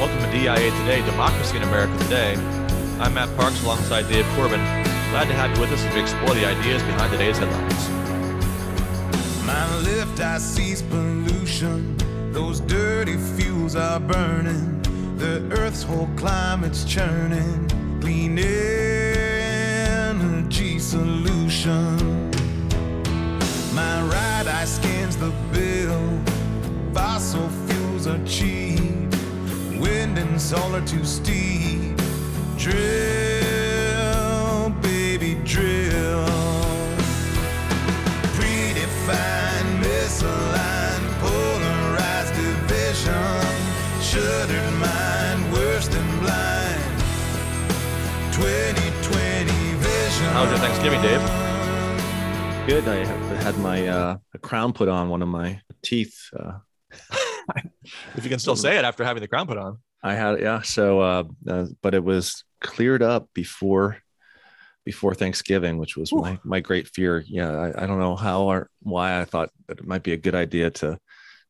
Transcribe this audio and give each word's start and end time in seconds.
Welcome 0.00 0.22
to 0.22 0.30
DIA 0.32 0.70
Today, 0.78 1.04
Democracy 1.04 1.58
in 1.58 1.62
America 1.62 1.92
Today. 2.04 2.34
I'm 3.00 3.12
Matt 3.12 3.36
Parks 3.36 3.62
alongside 3.62 4.08
Dave 4.08 4.24
Corbin. 4.34 4.60
Glad 5.10 5.28
to 5.28 5.34
have 5.34 5.54
you 5.54 5.60
with 5.60 5.70
us 5.72 5.84
as 5.84 5.94
we 5.94 6.00
explore 6.00 6.32
the 6.34 6.46
ideas 6.46 6.82
behind 6.84 7.12
today's 7.12 7.36
headlines. 7.36 7.90
My 9.44 9.76
left 9.80 10.18
eye 10.18 10.38
sees 10.38 10.80
pollution. 10.80 11.98
Those 12.32 12.60
dirty 12.60 13.18
fuels 13.18 13.76
are 13.76 14.00
burning. 14.00 14.80
The 15.18 15.46
earth's 15.58 15.82
whole 15.82 16.08
climate's 16.16 16.86
churning. 16.86 17.68
Clean 18.00 18.38
energy 19.98 20.78
solution. 20.78 22.30
My 23.74 24.00
right 24.04 24.46
eye 24.46 24.64
scans 24.64 25.18
the 25.18 25.30
bill. 25.52 26.18
Fossil 26.94 27.50
fuels 27.66 28.06
are 28.06 28.24
cheap. 28.24 28.89
Wind 29.80 30.18
and 30.18 30.40
solar 30.40 30.84
too 30.86 31.04
steep. 31.04 31.96
Drill, 32.58 32.80
baby, 34.82 35.36
drill. 35.44 36.26
Predefined, 38.36 39.82
misaligned, 39.82 41.08
polarized 41.20 42.34
division. 42.34 43.40
Shuttered 44.02 44.72
mind, 44.78 45.52
worse 45.52 45.88
than 45.88 46.06
blind. 46.20 47.00
2020 48.34 49.74
vision. 49.76 50.26
How 50.34 50.42
was 50.42 50.50
your 50.50 50.58
Thanksgiving, 50.58 51.00
Dave? 51.00 51.22
Good. 52.66 52.86
I 52.86 53.04
had 53.42 53.56
my 53.58 53.88
uh, 53.88 54.18
crown 54.42 54.74
put 54.74 54.88
on 54.88 55.08
one 55.08 55.22
of 55.22 55.28
my 55.28 55.62
teeth. 55.82 56.28
Uh, 56.38 56.58
If 58.16 58.24
you 58.24 58.30
can 58.30 58.38
still 58.38 58.56
say 58.56 58.78
it 58.78 58.84
after 58.84 59.04
having 59.04 59.20
the 59.20 59.28
crown 59.28 59.46
put 59.46 59.58
on. 59.58 59.78
I 60.02 60.14
had 60.14 60.34
it, 60.36 60.40
yeah. 60.42 60.62
So, 60.62 61.00
uh, 61.00 61.24
uh, 61.48 61.66
but 61.82 61.94
it 61.94 62.02
was 62.04 62.44
cleared 62.60 63.02
up 63.02 63.28
before 63.34 63.98
before 64.84 65.14
Thanksgiving, 65.14 65.78
which 65.78 65.96
was 65.96 66.12
my 66.12 66.38
my 66.44 66.60
great 66.60 66.88
fear. 66.88 67.22
Yeah, 67.26 67.50
I, 67.50 67.84
I 67.84 67.86
don't 67.86 67.98
know 67.98 68.16
how 68.16 68.42
or 68.44 68.70
why 68.82 69.20
I 69.20 69.24
thought 69.24 69.50
that 69.68 69.78
it 69.78 69.86
might 69.86 70.02
be 70.02 70.12
a 70.12 70.16
good 70.16 70.34
idea 70.34 70.70
to 70.70 70.98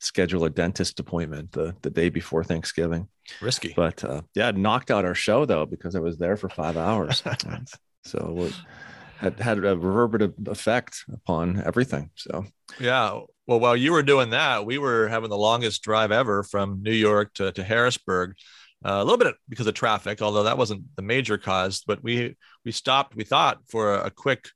schedule 0.00 0.44
a 0.44 0.50
dentist 0.50 0.98
appointment 0.98 1.52
the 1.52 1.76
the 1.82 1.90
day 1.90 2.08
before 2.08 2.42
Thanksgiving. 2.42 3.08
Risky. 3.40 3.72
But 3.76 4.02
uh, 4.02 4.22
yeah, 4.34 4.48
it 4.48 4.56
knocked 4.56 4.90
out 4.90 5.04
our 5.04 5.14
show 5.14 5.44
though 5.44 5.66
because 5.66 5.94
I 5.94 6.00
was 6.00 6.18
there 6.18 6.36
for 6.36 6.48
five 6.48 6.76
hours. 6.76 7.22
so 8.04 8.18
it 8.18 8.34
was- 8.34 8.60
had 9.20 9.38
had 9.38 9.58
a 9.58 9.76
reverberative 9.76 10.32
effect 10.46 11.04
upon 11.12 11.62
everything. 11.64 12.10
So 12.14 12.46
Yeah. 12.78 13.20
Well, 13.46 13.60
while 13.60 13.76
you 13.76 13.92
were 13.92 14.02
doing 14.02 14.30
that, 14.30 14.64
we 14.64 14.78
were 14.78 15.08
having 15.08 15.28
the 15.28 15.36
longest 15.36 15.82
drive 15.82 16.12
ever 16.12 16.42
from 16.42 16.82
New 16.82 16.92
York 16.92 17.34
to, 17.34 17.52
to 17.52 17.64
Harrisburg. 17.64 18.34
Uh, 18.82 18.92
a 18.92 19.04
little 19.04 19.18
bit 19.18 19.34
because 19.48 19.66
of 19.66 19.74
traffic, 19.74 20.22
although 20.22 20.44
that 20.44 20.56
wasn't 20.56 20.82
the 20.96 21.02
major 21.02 21.36
cause. 21.36 21.82
But 21.86 22.02
we 22.02 22.36
we 22.64 22.72
stopped. 22.72 23.14
We 23.14 23.24
thought 23.24 23.58
for 23.68 23.94
a, 23.94 24.06
a 24.06 24.10
quick 24.10 24.48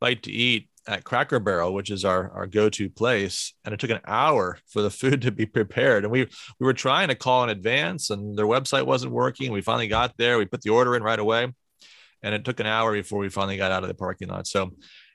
bite 0.00 0.24
to 0.24 0.32
eat 0.32 0.68
at 0.88 1.04
Cracker 1.04 1.38
Barrel, 1.38 1.74
which 1.74 1.90
is 1.90 2.04
our 2.04 2.32
our 2.32 2.48
go 2.48 2.68
to 2.70 2.90
place, 2.90 3.54
and 3.64 3.72
it 3.72 3.78
took 3.78 3.90
an 3.90 4.00
hour 4.04 4.58
for 4.66 4.82
the 4.82 4.90
food 5.00 5.22
to 5.22 5.30
be 5.30 5.46
prepared. 5.46 6.02
And 6.02 6.10
we 6.10 6.24
we 6.58 6.64
were 6.66 6.72
trying 6.72 7.08
to 7.08 7.14
call 7.14 7.44
in 7.44 7.50
advance, 7.50 8.10
and 8.10 8.36
their 8.36 8.46
website 8.46 8.86
wasn't 8.86 9.12
working. 9.12 9.52
We 9.52 9.60
finally 9.60 9.86
got 9.86 10.16
there. 10.16 10.38
We 10.38 10.46
put 10.46 10.62
the 10.62 10.70
order 10.70 10.96
in 10.96 11.04
right 11.04 11.18
away, 11.18 11.52
and 12.22 12.34
it 12.34 12.44
took 12.44 12.60
an 12.60 12.66
hour 12.66 12.92
before 12.92 13.18
we 13.18 13.28
finally 13.28 13.56
got 13.56 13.72
out 13.72 13.82
of 13.82 13.88
the 13.88 13.94
parking 13.94 14.28
lot. 14.28 14.46
So 14.46 14.72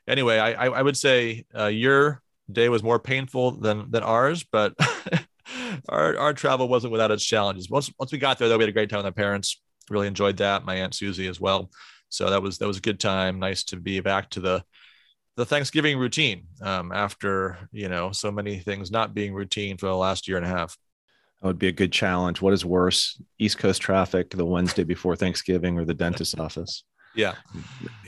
anyway, 0.07 0.37
I 0.37 0.67
I, 0.67 0.81
would 0.81 0.97
say 0.97 1.45
uh, 1.57 1.67
your 1.67 2.21
day 2.51 2.69
was 2.69 2.83
more 2.83 2.99
painful 2.99 3.51
than 3.51 3.89
than 3.91 4.03
ours, 4.03 4.43
but 4.43 4.73
our 5.89 6.17
our 6.17 6.33
travel 6.33 6.67
wasn't 6.67 6.91
without 6.91 7.11
its 7.11 7.25
challenges. 7.25 7.69
Once 7.69 7.91
once 7.99 8.11
we 8.11 8.17
got 8.17 8.37
there, 8.37 8.49
though, 8.49 8.57
we 8.57 8.63
had 8.63 8.69
a 8.69 8.73
great 8.73 8.89
time 8.89 8.99
with 8.99 9.05
my 9.05 9.11
parents. 9.11 9.61
Really 9.89 10.07
enjoyed 10.07 10.37
that. 10.37 10.65
My 10.65 10.75
aunt 10.75 10.95
Susie 10.95 11.27
as 11.27 11.39
well. 11.39 11.69
So 12.09 12.29
that 12.29 12.41
was 12.41 12.57
that 12.59 12.67
was 12.67 12.77
a 12.77 12.81
good 12.81 12.99
time. 12.99 13.39
Nice 13.39 13.63
to 13.65 13.77
be 13.77 13.99
back 13.99 14.29
to 14.31 14.39
the 14.39 14.63
the 15.35 15.45
Thanksgiving 15.45 15.97
routine 15.97 16.45
um, 16.61 16.91
after 16.91 17.69
you 17.71 17.89
know 17.89 18.11
so 18.11 18.31
many 18.31 18.59
things 18.59 18.91
not 18.91 19.13
being 19.13 19.33
routine 19.33 19.77
for 19.77 19.87
the 19.87 19.95
last 19.95 20.27
year 20.27 20.37
and 20.37 20.45
a 20.45 20.49
half. 20.49 20.77
That 21.41 21.47
would 21.47 21.59
be 21.59 21.67
a 21.67 21.73
good 21.73 21.91
challenge. 21.91 22.41
What 22.41 22.53
is 22.53 22.63
worse, 22.63 23.21
East 23.37 23.57
Coast 23.57 23.81
traffic 23.81 24.29
the 24.29 24.45
Wednesday 24.45 24.83
before 24.83 25.15
Thanksgiving 25.15 25.77
or 25.77 25.85
the 25.85 25.93
dentist's 25.93 26.39
office? 26.39 26.85
Yeah, 27.15 27.35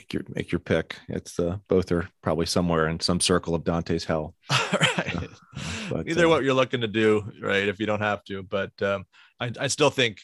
Make 0.05 0.13
your 0.13 0.23
make 0.35 0.51
your 0.51 0.59
pick. 0.59 0.97
It's 1.07 1.39
uh, 1.39 1.57
both 1.67 1.91
are 1.91 2.07
probably 2.21 2.45
somewhere 2.45 2.87
in 2.87 2.99
some 2.99 3.19
circle 3.19 3.55
of 3.55 3.63
Dante's 3.63 4.03
hell. 4.03 4.35
right. 4.51 5.27
But, 5.89 6.07
Either 6.07 6.27
uh, 6.27 6.29
what 6.29 6.43
you're 6.43 6.53
looking 6.53 6.81
to 6.81 6.87
do, 6.87 7.31
right? 7.41 7.67
If 7.67 7.79
you 7.79 7.87
don't 7.87 8.01
have 8.01 8.23
to, 8.25 8.43
but 8.43 8.71
um, 8.83 9.05
I, 9.39 9.51
I 9.59 9.67
still 9.67 9.89
think, 9.89 10.19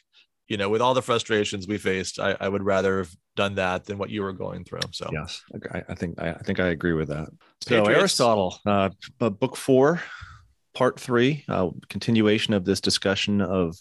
you 0.47 0.57
know, 0.57 0.69
with 0.69 0.81
all 0.81 0.93
the 0.93 1.01
frustrations 1.01 1.67
we 1.67 1.79
faced, 1.79 2.19
I, 2.19 2.35
I 2.39 2.47
would 2.47 2.63
rather 2.63 2.99
have 2.99 3.11
done 3.35 3.55
that 3.55 3.85
than 3.85 3.97
what 3.97 4.11
you 4.11 4.21
were 4.21 4.33
going 4.33 4.65
through. 4.65 4.81
So 4.91 5.09
Yes, 5.11 5.41
I, 5.73 5.83
I 5.89 5.95
think 5.95 6.21
I, 6.21 6.29
I 6.29 6.39
think 6.39 6.59
I 6.59 6.67
agree 6.67 6.93
with 6.93 7.07
that. 7.07 7.29
So 7.61 7.79
Patriots. 7.79 7.99
Aristotle, 7.99 8.59
uh, 8.67 8.89
book 9.17 9.55
four, 9.55 10.01
part 10.75 10.99
three, 10.99 11.43
uh, 11.47 11.69
continuation 11.89 12.53
of 12.53 12.65
this 12.65 12.81
discussion 12.81 13.41
of 13.41 13.75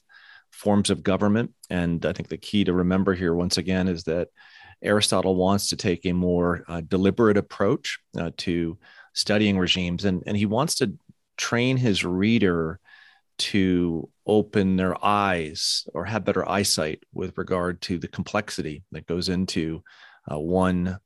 forms 0.51 0.89
of 0.89 1.03
government, 1.03 1.53
and 1.69 2.07
I 2.07 2.15
think 2.15 2.29
the 2.29 2.39
key 2.39 2.65
to 2.65 2.73
remember 2.73 3.13
here 3.13 3.35
once 3.35 3.59
again 3.59 3.87
is 3.87 4.05
that 4.05 4.29
Aristotle 4.83 5.37
wants 5.37 5.69
to 5.69 5.77
take 5.77 6.07
a 6.07 6.13
more 6.13 6.65
uh, 6.69 6.81
deliberate 6.81 7.37
approach 7.37 7.99
uh, 8.19 8.31
to 8.39 8.79
studying 9.13 9.59
regimes, 9.59 10.05
and 10.05 10.23
and 10.27 10.37
he 10.37 10.47
wants 10.47 10.77
to 10.77 10.95
train 11.37 11.77
his 11.77 12.05
reader 12.05 12.81
to 13.39 14.09
open 14.27 14.77
their 14.77 15.03
eyes 15.05 15.89
or 15.95 16.05
have 16.05 16.25
better 16.25 16.47
eyesight 16.47 17.03
with 17.15 17.37
regard 17.39 17.81
to 17.81 17.99
the 17.99 18.09
complexity 18.09 18.83
that 18.93 19.07
goes 19.07 19.31
into 19.31 19.83
uh, 20.31 20.39
one 20.39 20.99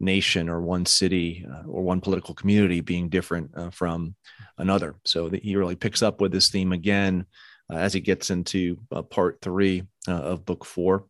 nation 0.00 0.48
or 0.48 0.62
one 0.62 0.86
city 0.86 1.46
uh, 1.48 1.62
or 1.68 1.82
one 1.82 2.00
political 2.00 2.34
community 2.34 2.80
being 2.80 3.10
different 3.10 3.50
uh, 3.54 3.70
from 3.70 4.14
another. 4.56 4.94
So 5.04 5.28
he 5.28 5.54
really 5.54 5.76
picks 5.76 6.02
up 6.02 6.20
with 6.20 6.32
this 6.32 6.48
theme 6.48 6.72
again 6.72 7.26
uh, 7.70 7.76
as 7.76 7.92
he 7.92 8.00
gets 8.00 8.30
into 8.30 8.78
part 9.10 9.38
three 9.42 9.84
of 10.08 10.46
book 10.46 10.64
four. 10.64 11.04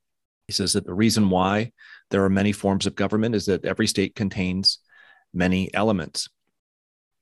He 0.52 0.56
says 0.56 0.74
that 0.74 0.84
the 0.84 0.92
reason 0.92 1.30
why 1.30 1.72
there 2.10 2.22
are 2.24 2.28
many 2.28 2.52
forms 2.52 2.84
of 2.84 2.94
government 2.94 3.34
is 3.34 3.46
that 3.46 3.64
every 3.64 3.86
state 3.86 4.14
contains 4.14 4.80
many 5.32 5.72
elements. 5.72 6.28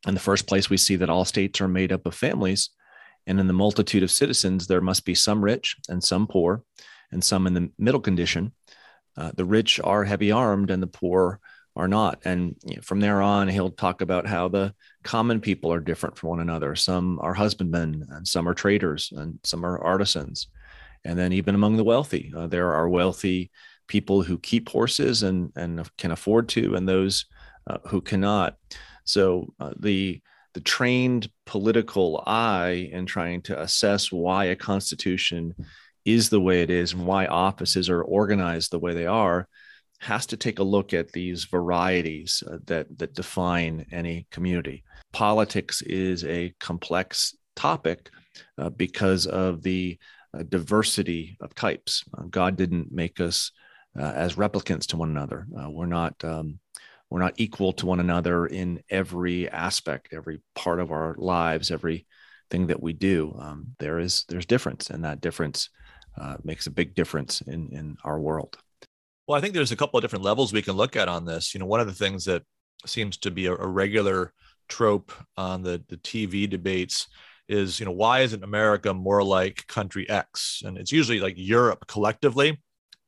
In 0.05 0.15
the 0.15 0.21
first 0.21 0.49
place, 0.49 0.69
we 0.69 0.77
see 0.77 0.97
that 0.97 1.09
all 1.09 1.25
states 1.25 1.61
are 1.61 1.69
made 1.69 1.93
up 1.93 2.07
of 2.07 2.15
families, 2.17 2.71
and 3.29 3.39
in 3.39 3.47
the 3.47 3.53
multitude 3.53 4.03
of 4.03 4.11
citizens, 4.11 4.67
there 4.67 4.81
must 4.81 5.05
be 5.05 5.15
some 5.15 5.45
rich 5.45 5.77
and 5.89 6.03
some 6.03 6.27
poor, 6.27 6.65
and 7.13 7.23
some 7.23 7.47
in 7.47 7.55
the 7.55 7.71
middle 7.79 8.01
condition. 8.01 8.53
Uh, 9.17 9.31
the 9.37 9.45
rich 9.45 9.79
are 9.85 10.03
heavy 10.03 10.33
armed, 10.33 10.73
and 10.73 10.83
the 10.83 10.89
poor 10.89 11.39
are 11.77 11.87
not. 11.87 12.21
And 12.25 12.57
you 12.65 12.75
know, 12.75 12.83
from 12.83 12.99
there 12.99 13.23
on, 13.23 13.47
he'll 13.47 13.71
talk 13.71 14.01
about 14.01 14.27
how 14.27 14.49
the 14.49 14.75
common 15.05 15.41
people 15.41 15.73
are 15.73 15.79
different 15.79 16.19
from 16.19 16.31
one 16.31 16.41
another. 16.41 16.75
Some 16.75 17.21
are 17.23 17.35
husbandmen, 17.35 18.09
and 18.11 18.27
some 18.27 18.49
are 18.49 18.55
traders, 18.55 19.13
and 19.17 19.39
some 19.45 19.65
are 19.65 19.79
artisans. 19.79 20.49
And 21.05 21.19
then, 21.19 21.33
even 21.33 21.55
among 21.55 21.77
the 21.77 21.85
wealthy, 21.85 22.33
uh, 22.37 22.47
there 22.47 22.73
are 22.75 22.89
wealthy 22.89 23.51
people 23.89 24.23
who 24.23 24.39
keep 24.39 24.69
horses 24.69 25.23
and, 25.23 25.53
and 25.57 25.89
can 25.97 26.11
afford 26.11 26.49
to, 26.51 26.75
and 26.75 26.89
those 26.89 27.27
uh, 27.67 27.79
who 27.87 28.01
cannot. 28.01 28.57
So, 29.05 29.55
uh, 29.59 29.73
the 29.79 30.21
the 30.53 30.61
trained 30.61 31.31
political 31.47 32.23
eye 32.27 32.91
in 32.93 33.07
trying 33.07 33.41
to 33.43 33.61
assess 33.61 34.11
why 34.11 34.47
a 34.47 34.57
constitution 34.57 35.55
is 36.05 36.29
the 36.29 36.41
way 36.41 36.63
it 36.63 36.71
is 36.71 36.93
and 36.93 37.07
why 37.07 37.27
offices 37.27 37.89
are 37.89 38.03
organized 38.03 38.71
the 38.71 38.79
way 38.79 38.95
they 38.95 39.07
are 39.07 39.49
has 40.01 40.27
to 40.27 40.37
take 40.37 40.59
a 40.59 40.65
look 40.65 40.95
at 40.95 41.13
these 41.13 41.45
varieties 41.45 42.43
uh, 42.51 42.57
that 42.67 42.87
that 42.99 43.15
define 43.15 43.87
any 43.93 44.27
community. 44.31 44.83
Politics 45.13 45.83
is 45.83 46.25
a 46.25 46.55
complex 46.59 47.37
topic 47.55 48.11
uh, 48.59 48.71
because 48.71 49.27
of 49.27 49.63
the 49.63 49.99
uh, 50.33 50.43
diversity 50.43 51.37
of 51.41 51.55
types. 51.55 52.05
Uh, 52.17 52.23
God 52.31 52.57
didn't 52.57 52.93
make 52.93 53.21
us 53.21 53.53
uh, 53.99 54.13
as 54.15 54.37
replicants 54.37 54.87
to 54.87 54.97
one 54.97 55.11
another. 55.11 55.47
Uh, 55.59 55.71
we're 55.71 55.87
not 55.87 56.23
um, 56.25 56.59
we're 57.11 57.21
not 57.21 57.35
equal 57.39 57.73
to 57.75 57.87
one 57.87 58.01
another 58.01 58.47
in 58.47 58.83
every 58.89 59.49
aspect, 59.49 60.13
every 60.13 60.41
part 60.55 60.79
of 60.79 60.93
our 60.93 61.17
lives, 61.19 61.71
every 61.71 62.07
thing 62.51 62.69
that 62.69 62.83
we 62.83 62.93
do. 62.93 63.37
Um, 63.39 63.75
there 63.79 63.99
is 63.99 64.25
there's 64.29 64.47
difference, 64.47 64.91
and 64.91 65.05
that 65.05 65.21
difference 65.21 65.71
uh, 66.21 66.37
makes 66.45 66.67
a 66.67 66.71
big 66.71 66.95
difference 66.95 67.41
in 67.41 67.71
in 67.73 67.97
our 68.05 68.21
world. 68.21 68.57
Well, 69.27 69.39
I 69.39 69.41
think 69.41 69.55
there's 69.55 69.73
a 69.73 69.77
couple 69.77 69.99
of 69.99 70.03
different 70.03 70.25
levels 70.25 70.53
we 70.53 70.63
can 70.63 70.77
look 70.77 70.97
at 70.97 71.09
on 71.09 71.25
this. 71.25 71.55
You 71.55 71.61
know, 71.61 71.67
one 71.67 71.81
of 71.81 71.87
the 71.87 71.93
things 71.93 72.25
that 72.25 72.43
seems 72.87 73.17
to 73.19 73.31
be 73.31 73.47
a, 73.47 73.53
a 73.55 73.67
regular 73.67 74.33
trope 74.69 75.13
on 75.37 75.63
the 75.63 75.83
the 75.89 75.97
TV 75.97 76.49
debates 76.49 77.09
is, 77.51 77.81
you 77.81 77.87
know, 77.87 77.93
why 77.93 78.21
isn't 78.21 78.45
America 78.45 78.95
more 78.95 79.23
like 79.23 79.67
country 79.67 80.09
X? 80.09 80.63
And 80.65 80.79
it's 80.79 80.93
usually 80.93 81.21
like 81.21 81.35
Europe 81.37 81.87
collectively. 81.87 82.63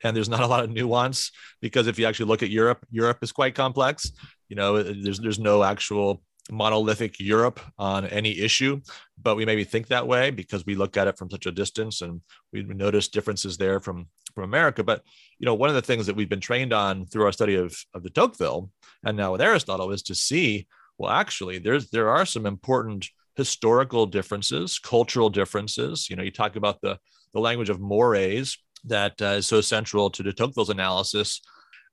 And 0.05 0.17
there's 0.17 0.29
not 0.29 0.43
a 0.43 0.49
lot 0.49 0.65
of 0.65 0.71
nuance 0.71 1.31
because 1.61 1.87
if 1.87 1.99
you 1.99 2.06
actually 2.06 2.27
look 2.27 2.43
at 2.43 2.50
Europe, 2.50 2.85
Europe 2.91 3.19
is 3.23 3.31
quite 3.31 3.55
complex. 3.55 4.11
You 4.49 4.56
know, 4.56 4.83
there's 4.83 5.21
there's 5.21 5.39
no 5.39 5.62
actual 5.62 6.23
monolithic 6.50 7.21
Europe 7.21 7.61
on 7.79 8.06
any 8.06 8.37
issue, 8.41 8.81
but 9.17 9.37
we 9.37 9.47
maybe 9.47 9.62
think 9.62 9.87
that 9.87 10.09
way 10.09 10.31
because 10.31 10.67
we 10.67 10.75
look 10.75 10.97
at 10.97 11.06
it 11.06 11.17
from 11.17 11.31
such 11.31 11.47
a 11.47 11.53
distance 11.53 12.03
and 12.03 12.21
we 12.53 12.65
notice 12.65 13.06
differences 13.06 13.56
there 13.56 13.81
from 13.81 14.09
from 14.35 14.43
America. 14.43 14.83
But 14.83 15.03
you 15.38 15.47
know, 15.47 15.55
one 15.55 15.69
of 15.69 15.77
the 15.77 15.83
things 15.83 16.06
that 16.06 16.17
we've 16.17 16.29
been 16.29 16.41
trained 16.41 16.73
on 16.73 17.06
through 17.06 17.25
our 17.27 17.33
study 17.33 17.55
of 17.55 17.77
of 17.95 18.03
the 18.03 18.11
Tocqueville 18.11 18.71
and 19.05 19.17
now 19.17 19.31
with 19.31 19.41
Aristotle 19.41 19.93
is 19.93 20.03
to 20.03 20.17
see 20.17 20.67
well, 20.99 21.11
actually, 21.11 21.59
there's 21.59 21.91
there 21.91 22.11
are 22.11 22.27
some 22.27 22.47
important 22.47 23.09
historical 23.37 24.06
differences, 24.06 24.79
cultural 24.79 25.31
differences. 25.31 26.08
You 26.11 26.17
know, 26.17 26.23
you 26.23 26.31
talk 26.31 26.56
about 26.56 26.81
the 26.81 26.99
the 27.32 27.40
language 27.40 27.70
of 27.70 27.81
mores 27.81 28.58
that 28.84 29.20
uh, 29.23 29.37
is 29.38 29.46
so 29.46 29.61
central 29.61 30.11
to 30.11 30.23
de 30.23 30.32
Tocqueville's 30.32 30.70
analysis. 30.70 31.40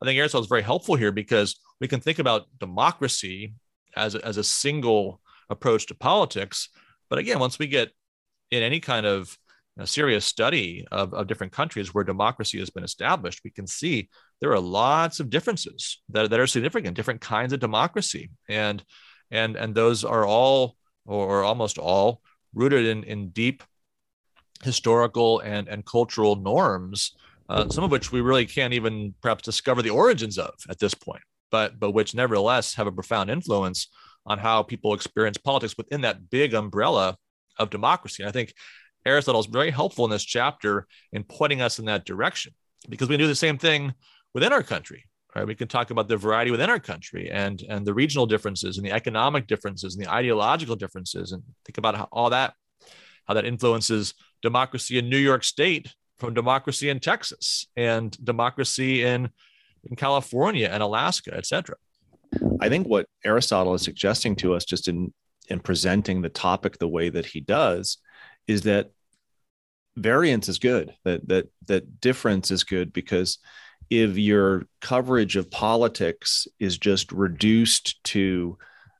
I 0.01 0.05
think 0.05 0.17
Aristotle 0.17 0.43
is 0.43 0.49
very 0.49 0.61
helpful 0.61 0.95
here 0.95 1.11
because 1.11 1.59
we 1.79 1.87
can 1.87 1.99
think 1.99 2.19
about 2.19 2.47
democracy 2.59 3.53
as 3.95 4.15
a, 4.15 4.25
as 4.25 4.37
a 4.37 4.43
single 4.43 5.21
approach 5.49 5.87
to 5.87 5.95
politics. 5.95 6.69
But 7.09 7.19
again, 7.19 7.39
once 7.39 7.59
we 7.59 7.67
get 7.67 7.91
in 8.51 8.63
any 8.63 8.79
kind 8.79 9.05
of 9.05 9.37
you 9.75 9.81
know, 9.81 9.85
serious 9.85 10.25
study 10.25 10.85
of, 10.91 11.13
of 11.13 11.27
different 11.27 11.53
countries 11.53 11.93
where 11.93 12.03
democracy 12.03 12.59
has 12.59 12.69
been 12.69 12.83
established, 12.83 13.41
we 13.43 13.51
can 13.51 13.67
see 13.67 14.09
there 14.41 14.51
are 14.51 14.59
lots 14.59 15.19
of 15.19 15.29
differences 15.29 16.01
that, 16.09 16.29
that 16.29 16.39
are 16.39 16.47
significant, 16.47 16.95
different 16.95 17.21
kinds 17.21 17.53
of 17.53 17.59
democracy. 17.59 18.29
And 18.47 18.83
and 19.31 19.55
and 19.55 19.75
those 19.75 20.03
are 20.03 20.25
all 20.25 20.75
or 21.09 21.43
almost 21.43 21.77
all 21.77 22.21
rooted 22.53 22.85
in, 22.85 23.03
in 23.03 23.29
deep 23.29 23.63
historical 24.63 25.39
and, 25.39 25.67
and 25.67 25.85
cultural 25.85 26.35
norms, 26.35 27.15
uh, 27.49 27.67
some 27.69 27.83
of 27.83 27.91
which 27.91 28.11
we 28.11 28.21
really 28.21 28.45
can't 28.45 28.73
even 28.73 29.13
perhaps 29.21 29.43
discover 29.43 29.81
the 29.81 29.89
origins 29.89 30.37
of 30.37 30.53
at 30.69 30.79
this 30.79 30.93
point 30.93 31.23
but 31.51 31.79
but 31.79 31.91
which 31.91 32.15
nevertheless 32.15 32.75
have 32.75 32.87
a 32.87 32.91
profound 32.91 33.29
influence 33.29 33.87
on 34.25 34.37
how 34.37 34.63
people 34.63 34.93
experience 34.93 35.37
politics 35.37 35.75
within 35.77 36.01
that 36.01 36.29
big 36.29 36.53
umbrella 36.53 37.17
of 37.57 37.69
democracy. 37.69 38.23
And 38.23 38.29
I 38.29 38.31
think 38.31 38.53
Aristotle 39.05 39.41
is 39.41 39.47
very 39.47 39.71
helpful 39.71 40.05
in 40.05 40.11
this 40.11 40.23
chapter 40.23 40.87
in 41.11 41.23
pointing 41.23 41.61
us 41.61 41.79
in 41.79 41.85
that 41.85 42.05
direction 42.05 42.53
because 42.89 43.09
we 43.09 43.17
do 43.17 43.27
the 43.27 43.35
same 43.35 43.57
thing 43.57 43.93
within 44.33 44.53
our 44.53 44.63
country. 44.63 45.05
Right? 45.35 45.45
We 45.45 45.55
can 45.55 45.67
talk 45.67 45.91
about 45.91 46.07
the 46.07 46.17
variety 46.17 46.49
within 46.49 46.69
our 46.69 46.79
country 46.79 47.29
and 47.29 47.61
and 47.69 47.85
the 47.85 47.93
regional 47.93 48.25
differences 48.25 48.77
and 48.77 48.85
the 48.85 48.91
economic 48.91 49.47
differences 49.47 49.95
and 49.95 50.03
the 50.03 50.11
ideological 50.11 50.75
differences 50.75 51.31
and 51.31 51.43
think 51.65 51.77
about 51.77 51.95
how 51.95 52.07
all 52.11 52.31
that 52.31 52.53
how 53.27 53.35
that 53.35 53.45
influences 53.45 54.15
democracy 54.41 54.97
in 54.97 55.09
New 55.09 55.17
York 55.17 55.43
State 55.43 55.93
from 56.17 56.33
democracy 56.33 56.89
in 56.89 56.99
Texas 56.99 57.67
and 57.75 58.17
democracy 58.23 59.03
in 59.03 59.29
in 59.83 59.95
California 59.95 60.67
and 60.67 60.83
Alaska, 60.83 61.31
et 61.35 61.45
cetera. 61.45 61.75
I 62.59 62.69
think 62.69 62.87
what 62.87 63.07
Aristotle 63.23 63.73
is 63.73 63.81
suggesting 63.81 64.35
to 64.37 64.53
us, 64.53 64.65
just 64.65 64.87
in 64.87 65.13
in 65.49 65.59
presenting 65.59 66.21
the 66.21 66.29
topic 66.29 66.77
the 66.77 66.87
way 66.87 67.09
that 67.09 67.25
he 67.25 67.39
does, 67.39 67.97
is 68.47 68.63
that 68.63 68.91
variance 69.95 70.49
is 70.49 70.59
good. 70.59 70.93
That 71.05 71.27
that 71.27 71.47
that 71.67 72.01
difference 72.01 72.51
is 72.51 72.63
good 72.63 72.93
because 72.93 73.39
if 73.89 74.17
your 74.17 74.65
coverage 74.81 75.35
of 75.35 75.49
politics 75.49 76.47
is 76.59 76.77
just 76.77 77.11
reduced 77.11 78.03
to 78.05 78.57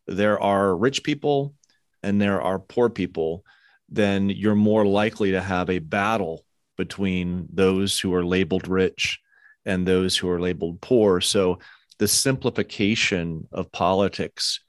there 0.07 0.41
are 0.41 0.75
rich 0.75 1.03
people 1.03 1.53
and 2.01 2.19
there 2.19 2.41
are 2.41 2.57
poor 2.57 2.89
people, 2.89 3.43
then 3.87 4.29
you're 4.29 4.55
more 4.55 4.85
likely 4.85 5.31
to 5.31 5.41
have 5.41 5.69
a 5.69 5.79
battle 5.79 6.45
between 6.77 7.47
those 7.53 7.99
who 7.99 8.13
are 8.13 8.25
labeled 8.25 8.67
rich 8.67 9.19
and 9.65 9.85
those 9.85 10.17
who 10.17 10.29
are 10.29 10.39
labeled 10.39 10.81
poor. 10.81 11.21
So 11.21 11.59
the 11.99 12.07
simplification 12.07 13.47
of 13.51 13.71
politics 13.71 14.61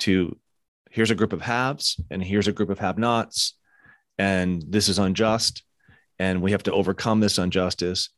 to 0.00 0.36
here's 0.90 1.10
a 1.10 1.14
group 1.14 1.32
of 1.32 1.42
haves 1.42 2.00
and 2.10 2.24
here's 2.24 2.48
a 2.48 2.52
group 2.52 2.70
of 2.70 2.78
have 2.78 2.98
nots, 2.98 3.54
and 4.16 4.64
this 4.66 4.88
is 4.88 4.98
unjust, 4.98 5.62
and 6.18 6.42
we 6.42 6.52
have 6.52 6.62
to 6.64 6.72
overcome 6.72 7.20
this 7.20 7.38
injustice 7.38 8.08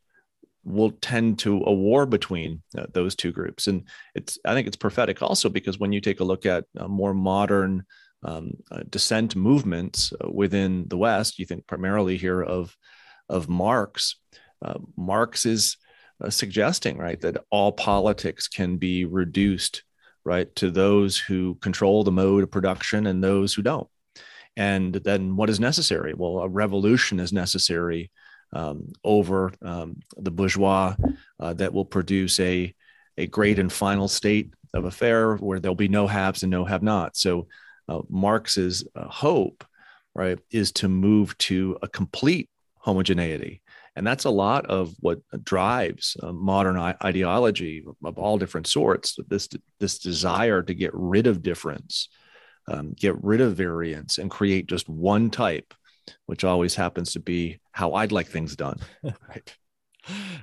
will 0.63 0.91
tend 1.01 1.39
to 1.39 1.63
a 1.65 1.73
war 1.73 2.05
between 2.05 2.61
uh, 2.77 2.85
those 2.93 3.15
two 3.15 3.31
groups 3.31 3.67
and 3.67 3.87
it's 4.15 4.37
i 4.45 4.53
think 4.53 4.67
it's 4.67 4.77
prophetic 4.77 5.21
also 5.21 5.49
because 5.49 5.79
when 5.79 5.91
you 5.91 6.01
take 6.01 6.19
a 6.19 6.25
look 6.25 6.45
at 6.45 6.65
uh, 6.77 6.87
more 6.87 7.13
modern 7.13 7.83
um, 8.23 8.51
uh, 8.71 8.83
dissent 8.89 9.35
movements 9.35 10.13
uh, 10.23 10.29
within 10.31 10.85
the 10.87 10.97
west 10.97 11.39
you 11.39 11.45
think 11.45 11.65
primarily 11.65 12.17
here 12.17 12.41
of 12.41 12.75
of 13.29 13.49
marx 13.49 14.17
uh, 14.63 14.77
marx 14.95 15.45
is 15.45 15.77
suggesting, 16.29 16.97
right, 16.97 17.19
that 17.21 17.43
all 17.49 17.71
politics 17.71 18.47
can 18.47 18.77
be 18.77 19.05
reduced, 19.05 19.83
right, 20.23 20.53
to 20.55 20.69
those 20.69 21.17
who 21.17 21.55
control 21.55 22.03
the 22.03 22.11
mode 22.11 22.43
of 22.43 22.51
production 22.51 23.07
and 23.07 23.23
those 23.23 23.53
who 23.53 23.61
don't. 23.61 23.87
And 24.57 24.93
then 24.93 25.35
what 25.35 25.49
is 25.49 25.59
necessary? 25.59 26.13
Well, 26.13 26.39
a 26.39 26.49
revolution 26.49 27.19
is 27.19 27.31
necessary 27.31 28.11
um, 28.53 28.91
over 29.03 29.53
um, 29.61 29.99
the 30.17 30.31
bourgeois 30.31 30.95
uh, 31.39 31.53
that 31.53 31.73
will 31.73 31.85
produce 31.85 32.39
a, 32.39 32.73
a 33.17 33.27
great 33.27 33.59
and 33.59 33.71
final 33.71 34.07
state 34.07 34.53
of 34.73 34.85
affair 34.85 35.35
where 35.37 35.59
there'll 35.59 35.75
be 35.75 35.87
no 35.87 36.07
haves 36.07 36.43
and 36.43 36.51
no 36.51 36.65
have 36.65 36.83
nots. 36.83 37.21
So 37.21 37.47
uh, 37.87 38.01
Marx's 38.09 38.85
uh, 38.95 39.07
hope, 39.07 39.65
right, 40.15 40.39
is 40.51 40.71
to 40.73 40.87
move 40.87 41.37
to 41.39 41.77
a 41.81 41.87
complete 41.87 42.49
homogeneity 42.75 43.61
and 43.95 44.07
that's 44.07 44.25
a 44.25 44.29
lot 44.29 44.65
of 44.67 44.95
what 44.99 45.19
drives 45.43 46.15
uh, 46.23 46.31
modern 46.31 46.77
ideology 46.77 47.83
of 48.03 48.17
all 48.17 48.37
different 48.37 48.67
sorts. 48.67 49.17
This 49.27 49.49
this 49.79 49.99
desire 49.99 50.61
to 50.63 50.73
get 50.73 50.91
rid 50.93 51.27
of 51.27 51.41
difference, 51.41 52.07
um, 52.69 52.93
get 52.93 53.21
rid 53.21 53.41
of 53.41 53.55
variance, 53.55 54.17
and 54.17 54.31
create 54.31 54.67
just 54.67 54.87
one 54.87 55.29
type, 55.29 55.73
which 56.25 56.43
always 56.43 56.75
happens 56.75 57.13
to 57.13 57.19
be 57.19 57.59
how 57.71 57.93
I'd 57.93 58.11
like 58.11 58.27
things 58.27 58.55
done. 58.55 58.79
right. 59.03 59.55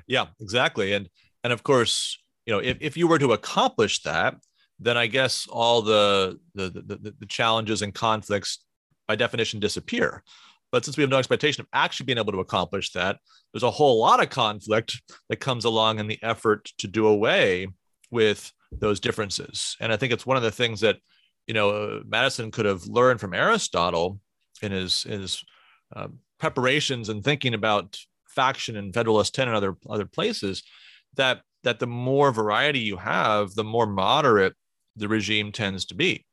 Yeah, 0.07 0.27
exactly. 0.41 0.93
And 0.93 1.09
and 1.45 1.53
of 1.53 1.63
course, 1.63 2.19
you 2.47 2.53
know, 2.53 2.61
if, 2.61 2.79
if 2.81 2.97
you 2.97 3.07
were 3.07 3.19
to 3.19 3.33
accomplish 3.33 4.03
that, 4.03 4.37
then 4.79 4.97
I 4.97 5.07
guess 5.07 5.47
all 5.51 5.83
the 5.83 6.39
the, 6.55 6.71
the, 6.71 7.15
the 7.19 7.27
challenges 7.27 7.83
and 7.83 7.95
conflicts 7.95 8.65
by 9.07 9.17
definition 9.17 9.61
disappear. 9.61 10.23
But 10.71 10.85
since 10.85 10.97
we 10.97 11.03
have 11.03 11.11
no 11.11 11.19
expectation 11.19 11.63
of 11.63 11.69
actually 11.73 12.07
being 12.07 12.19
able 12.19 12.33
to 12.33 12.41
accomplish 12.41 12.93
that, 12.93 13.19
there's 13.53 13.63
a 13.63 13.71
whole 13.71 13.99
lot 13.99 14.23
of 14.23 14.29
conflict 14.29 15.01
that 15.29 15.37
comes 15.37 15.65
along 15.65 15.99
in 15.99 16.07
the 16.07 16.23
effort 16.23 16.71
to 16.79 16.87
do 16.87 17.07
away 17.07 17.69
with 18.11 18.53
those 18.71 19.01
differences. 19.01 19.77
And 19.81 19.93
I 19.93 19.97
think 19.97 20.13
it's 20.13 20.27
one 20.27 20.37
of 20.37 20.43
the 20.43 20.51
things 20.51 20.81
that, 20.81 20.97
you 21.47 21.55
know, 21.55 21.71
uh, 21.71 22.01
Madison 22.07 22.51
could 22.51 22.67
have 22.67 22.85
learned 22.85 23.21
from 23.21 23.33
Aristotle 23.33 24.21
in 24.63 24.73
his, 24.73 25.03
his 25.03 25.45
uh, 25.95 26.09
preparations 26.39 27.09
and 27.09 27.23
thinking 27.25 27.55
about 27.55 27.99
faction 28.29 28.77
and 28.77 28.95
Federalist 28.95 29.35
10 29.35 29.49
and 29.49 29.57
other, 29.57 29.77
other 29.89 30.07
places 30.07 30.63
that, 31.15 31.43
that 31.65 31.79
the 31.79 31.87
more 31.87 32.33
variety 32.33 32.81
you 32.81 32.97
have, 32.97 33.55
the 33.55 33.65
more 33.65 33.87
moderate 33.87 34.55
the 34.97 35.09
regime 35.09 35.53
tends 35.53 35.85
to 35.87 35.95
be. 35.95 36.25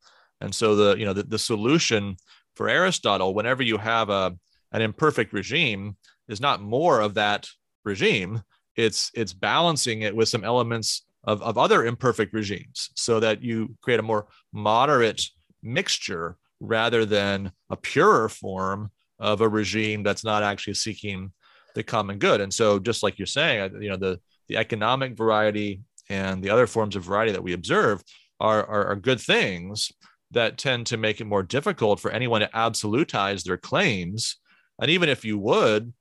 And 0.42 0.54
so 0.54 0.76
the, 0.76 0.98
you 0.98 1.06
know, 1.06 1.14
the, 1.14 1.24
the 1.24 1.40
solution 1.40 2.18
for 2.56 2.70
Aristotle, 2.70 3.34
whenever 3.34 3.64
you 3.64 3.78
have 3.78 4.10
a, 4.10 4.36
an 4.72 4.82
imperfect 4.82 5.34
regime, 5.34 5.96
is 6.28 6.42
not 6.42 6.62
more 6.62 7.00
of 7.00 7.14
that 7.16 7.48
regime. 7.84 8.44
It's 8.76 9.12
it's 9.14 9.34
balancing 9.34 10.02
it 10.02 10.16
with 10.16 10.28
some 10.28 10.44
elements 10.44 11.06
of, 11.24 11.42
of 11.42 11.58
other 11.58 11.86
imperfect 11.86 12.34
regimes 12.34 12.90
so 12.96 13.20
that 13.20 13.42
you 13.42 13.76
create 13.82 14.00
a 14.00 14.04
more 14.04 14.28
moderate 14.52 15.22
mixture 15.64 16.38
rather 16.60 17.06
than 17.06 17.52
a 17.70 17.78
purer 17.78 18.30
form 18.30 18.92
of 19.20 19.42
a 19.42 19.50
regime 19.50 20.04
that's 20.04 20.24
not 20.24 20.44
actually 20.44 20.74
seeking 20.74 21.32
the 21.74 21.84
common 21.84 22.18
good. 22.18 22.42
And 22.42 22.54
so 22.54 22.80
just 22.80 23.04
like 23.04 23.20
you're 23.20 23.26
saying, 23.26 23.82
you 23.82 23.90
know, 23.90 23.98
the 23.98 24.20
the 24.48 24.58
economic 24.58 25.18
variety 25.18 25.82
and 26.10 26.44
the 26.44 26.50
other 26.50 26.68
forms 26.68 26.96
of 26.96 27.04
variety 27.04 27.32
that 27.32 27.44
we 27.44 27.54
observe 27.54 28.04
are, 28.40 28.66
are, 28.66 28.88
are 28.88 28.96
good 28.96 29.20
things 29.20 29.92
that 30.32 30.58
tend 30.58 30.86
to 30.88 30.98
make 30.98 31.22
it 31.22 31.26
more 31.26 31.44
difficult 31.44 32.00
for 32.00 32.12
anyone 32.12 32.42
to 32.42 32.50
absolutize 32.50 33.44
their 33.44 33.58
claims. 33.58 34.38
And 34.80 34.92
even 34.92 35.10
if 35.10 35.24
you 35.24 35.38
would 35.40 35.94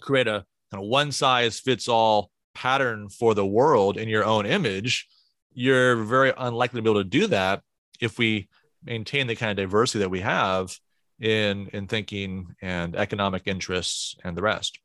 create 0.00 0.26
a 0.26 0.44
kind 0.70 0.82
of 0.82 0.88
one 0.88 1.12
size 1.12 1.60
fits 1.60 1.88
all 1.88 2.30
pattern 2.54 3.08
for 3.08 3.34
the 3.34 3.46
world 3.46 3.96
in 3.96 4.08
your 4.08 4.24
own 4.24 4.46
image, 4.46 5.06
you're 5.52 5.96
very 5.96 6.32
unlikely 6.36 6.78
to 6.78 6.82
be 6.82 6.90
able 6.90 7.00
to 7.00 7.08
do 7.08 7.26
that 7.28 7.62
if 8.00 8.18
we 8.18 8.48
maintain 8.84 9.26
the 9.26 9.36
kind 9.36 9.50
of 9.50 9.56
diversity 9.56 10.00
that 10.00 10.10
we 10.10 10.20
have 10.20 10.76
in 11.20 11.68
in 11.68 11.86
thinking 11.86 12.54
and 12.60 12.96
economic 12.96 13.42
interests 13.46 14.16
and 14.24 14.36
the 14.36 14.42
rest. 14.42 14.78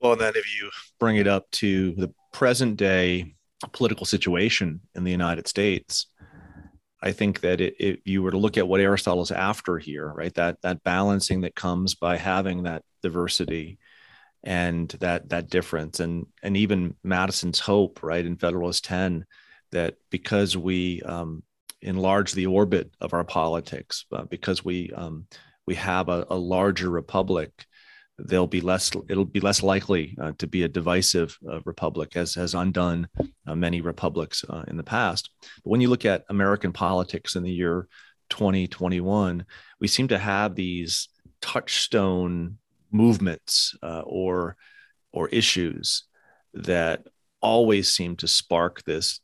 Well, 0.00 0.12
and 0.12 0.20
then 0.20 0.34
if 0.36 0.60
you 0.60 0.70
bring 1.00 1.16
it 1.16 1.26
up 1.26 1.50
to 1.52 1.92
the 1.92 2.12
present 2.32 2.76
day 2.76 3.34
political 3.72 4.04
situation 4.04 4.80
in 4.94 5.04
the 5.04 5.10
United 5.10 5.48
States, 5.48 6.06
I 7.02 7.12
think 7.12 7.40
that 7.40 7.60
it, 7.60 7.74
if 7.78 8.00
you 8.04 8.22
were 8.22 8.30
to 8.30 8.38
look 8.38 8.58
at 8.58 8.68
what 8.68 8.80
Aristotle's 8.80 9.30
after 9.30 9.78
here, 9.78 10.12
right, 10.12 10.34
that 10.34 10.60
that 10.62 10.82
balancing 10.82 11.42
that 11.42 11.54
comes 11.54 11.94
by 11.94 12.16
having 12.16 12.64
that 12.64 12.82
diversity 13.02 13.78
and 14.42 14.88
that 15.00 15.28
that 15.30 15.50
difference, 15.50 16.00
and 16.00 16.26
and 16.42 16.56
even 16.56 16.94
Madison's 17.02 17.58
hope, 17.58 18.02
right, 18.02 18.24
in 18.24 18.36
Federalist 18.36 18.84
Ten, 18.84 19.24
that 19.72 19.94
because 20.10 20.56
we 20.56 21.02
um, 21.02 21.42
enlarge 21.86 22.32
the 22.32 22.46
orbit 22.46 22.90
of 23.00 23.14
our 23.14 23.24
politics 23.24 24.04
uh, 24.12 24.24
because 24.24 24.64
we 24.64 24.90
um, 24.94 25.26
we 25.66 25.74
have 25.76 26.08
a, 26.08 26.26
a, 26.30 26.36
larger 26.36 26.90
republic. 26.90 27.50
There'll 28.18 28.46
be 28.46 28.60
less. 28.60 28.90
It'll 29.08 29.24
be 29.24 29.40
less 29.40 29.62
likely 29.62 30.16
uh, 30.20 30.32
to 30.38 30.46
be 30.46 30.62
a 30.62 30.68
divisive 30.68 31.36
uh, 31.48 31.60
republic, 31.64 32.16
as 32.16 32.34
has 32.34 32.54
undone 32.54 33.08
uh, 33.46 33.54
many 33.54 33.80
republics 33.80 34.44
uh, 34.48 34.64
in 34.68 34.76
the 34.76 34.82
past. 34.82 35.30
But 35.40 35.70
when 35.70 35.80
you 35.80 35.88
look 35.88 36.04
at 36.04 36.24
American 36.28 36.72
politics 36.72 37.36
in 37.36 37.42
the 37.42 37.52
year 37.52 37.88
2021, 38.30 39.44
we 39.80 39.88
seem 39.88 40.08
to 40.08 40.18
have 40.18 40.54
these 40.54 41.08
touchstone 41.40 42.58
movements 42.90 43.76
uh, 43.82 44.02
or 44.04 44.56
or 45.12 45.28
issues 45.28 46.04
that 46.54 47.06
always 47.40 47.90
seem 47.90 48.16
to 48.16 48.28
spark 48.28 48.82
this 48.84 49.20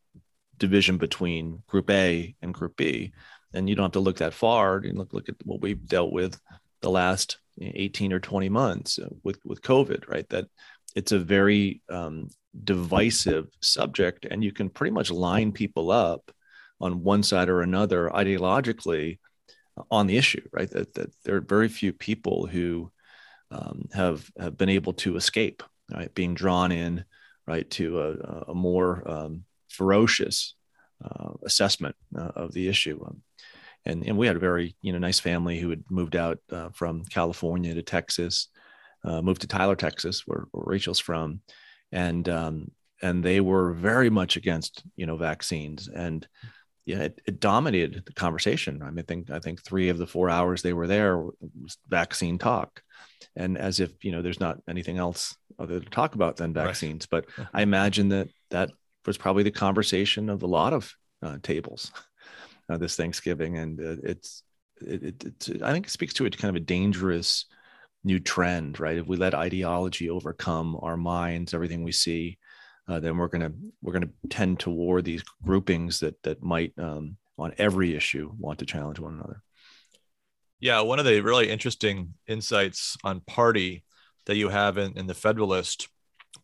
division 0.62 0.96
between 0.96 1.60
group 1.66 1.90
A 1.90 2.34
and 2.40 2.54
group 2.54 2.76
B. 2.76 3.12
And 3.52 3.68
you 3.68 3.74
don't 3.74 3.86
have 3.86 3.92
to 3.92 4.00
look 4.00 4.18
that 4.18 4.32
far. 4.32 4.80
You 4.84 4.92
look 4.92 5.12
look 5.12 5.28
at 5.28 5.34
what 5.44 5.60
we've 5.60 5.84
dealt 5.86 6.12
with 6.12 6.40
the 6.82 6.90
last 6.90 7.38
18 7.60 8.12
or 8.12 8.20
20 8.20 8.48
months 8.48 9.00
with 9.24 9.38
with 9.44 9.60
COVID, 9.60 10.08
right? 10.08 10.28
That 10.30 10.46
it's 10.94 11.12
a 11.12 11.18
very 11.18 11.82
um, 11.88 12.28
divisive 12.64 13.48
subject, 13.60 14.24
and 14.30 14.44
you 14.44 14.52
can 14.52 14.70
pretty 14.70 14.92
much 14.92 15.10
line 15.10 15.50
people 15.50 15.90
up 15.90 16.30
on 16.80 17.02
one 17.02 17.22
side 17.24 17.48
or 17.48 17.60
another 17.60 18.08
ideologically 18.14 19.18
on 19.90 20.06
the 20.06 20.16
issue, 20.16 20.46
right? 20.52 20.70
That 20.70 20.94
that 20.94 21.10
there 21.24 21.36
are 21.36 21.40
very 21.56 21.68
few 21.68 21.92
people 21.92 22.46
who 22.46 22.92
um, 23.50 23.88
have 23.92 24.30
have 24.38 24.56
been 24.56 24.70
able 24.70 24.92
to 25.04 25.16
escape, 25.16 25.62
right? 25.92 26.14
Being 26.14 26.34
drawn 26.34 26.70
in, 26.70 27.04
right, 27.46 27.68
to 27.72 28.00
a, 28.00 28.10
a 28.52 28.54
more 28.54 29.02
um, 29.10 29.44
ferocious 29.72 30.54
uh, 31.04 31.30
assessment 31.44 31.96
uh, 32.16 32.30
of 32.36 32.52
the 32.52 32.68
issue. 32.68 33.02
Um, 33.04 33.22
and, 33.84 34.06
and 34.06 34.16
we 34.16 34.26
had 34.26 34.36
a 34.36 34.40
very 34.40 34.76
you 34.80 34.92
know 34.92 34.98
nice 34.98 35.18
family 35.18 35.58
who 35.58 35.70
had 35.70 35.82
moved 35.90 36.14
out 36.14 36.38
uh, 36.50 36.68
from 36.72 37.04
California 37.04 37.74
to 37.74 37.82
Texas, 37.82 38.48
uh, 39.04 39.20
moved 39.20 39.40
to 39.40 39.48
Tyler, 39.48 39.76
Texas, 39.76 40.22
where, 40.26 40.44
where 40.52 40.64
Rachel's 40.64 41.00
from, 41.00 41.40
and 41.90 42.28
um, 42.28 42.70
and 43.02 43.24
they 43.24 43.40
were 43.40 43.72
very 43.72 44.10
much 44.10 44.36
against 44.36 44.84
you 44.96 45.06
know 45.06 45.16
vaccines. 45.16 45.88
And 45.88 46.26
yeah 46.84 47.02
it, 47.02 47.20
it, 47.26 47.40
dominated 47.40 48.02
the 48.06 48.12
conversation. 48.12 48.82
I 48.82 48.90
mean 48.90 49.00
I 49.00 49.02
think 49.02 49.30
I 49.30 49.38
think 49.38 49.62
three 49.62 49.88
of 49.88 49.98
the 49.98 50.06
four 50.06 50.30
hours 50.30 50.62
they 50.62 50.72
were 50.72 50.86
there 50.86 51.18
was 51.18 51.78
vaccine 51.88 52.38
talk. 52.38 52.82
And 53.36 53.56
as 53.56 53.80
if 53.80 54.04
you 54.04 54.12
know 54.12 54.22
there's 54.22 54.40
not 54.40 54.58
anything 54.68 54.98
else 54.98 55.36
other 55.58 55.80
to 55.80 55.90
talk 55.90 56.14
about 56.14 56.36
than 56.36 56.52
vaccines. 56.52 57.06
Right. 57.10 57.24
but 57.36 57.46
I 57.52 57.62
imagine 57.62 58.08
that 58.10 58.28
that 58.50 58.70
was 59.06 59.18
probably 59.18 59.42
the 59.42 59.50
conversation 59.50 60.28
of 60.28 60.42
a 60.42 60.46
lot 60.46 60.72
of 60.72 60.94
uh, 61.22 61.38
tables 61.42 61.92
uh, 62.68 62.76
this 62.76 62.96
Thanksgiving, 62.96 63.58
and 63.58 63.80
uh, 63.80 63.96
it's 64.02 64.42
it, 64.80 65.02
it, 65.02 65.24
it's 65.24 65.50
I 65.62 65.72
think 65.72 65.86
it 65.86 65.90
speaks 65.90 66.14
to 66.14 66.26
a 66.26 66.30
kind 66.30 66.54
of 66.56 66.60
a 66.60 66.64
dangerous 66.64 67.46
new 68.04 68.18
trend, 68.18 68.80
right? 68.80 68.98
If 68.98 69.06
we 69.06 69.16
let 69.16 69.34
ideology 69.34 70.10
overcome 70.10 70.78
our 70.82 70.96
minds, 70.96 71.54
everything 71.54 71.82
we 71.82 71.92
see, 71.92 72.38
uh, 72.88 73.00
then 73.00 73.16
we're 73.16 73.28
gonna 73.28 73.52
we're 73.80 73.92
gonna 73.92 74.10
tend 74.28 74.58
toward 74.58 75.04
these 75.04 75.22
groupings 75.44 76.00
that 76.00 76.20
that 76.22 76.42
might 76.42 76.72
um, 76.78 77.16
on 77.38 77.54
every 77.58 77.94
issue 77.94 78.32
want 78.38 78.58
to 78.58 78.66
challenge 78.66 78.98
one 78.98 79.14
another. 79.14 79.42
Yeah, 80.60 80.80
one 80.82 80.98
of 80.98 81.04
the 81.04 81.20
really 81.20 81.50
interesting 81.50 82.14
insights 82.26 82.96
on 83.02 83.20
party 83.20 83.84
that 84.26 84.36
you 84.36 84.48
have 84.48 84.78
in, 84.78 84.96
in 84.96 85.08
the 85.08 85.14
Federalist, 85.14 85.88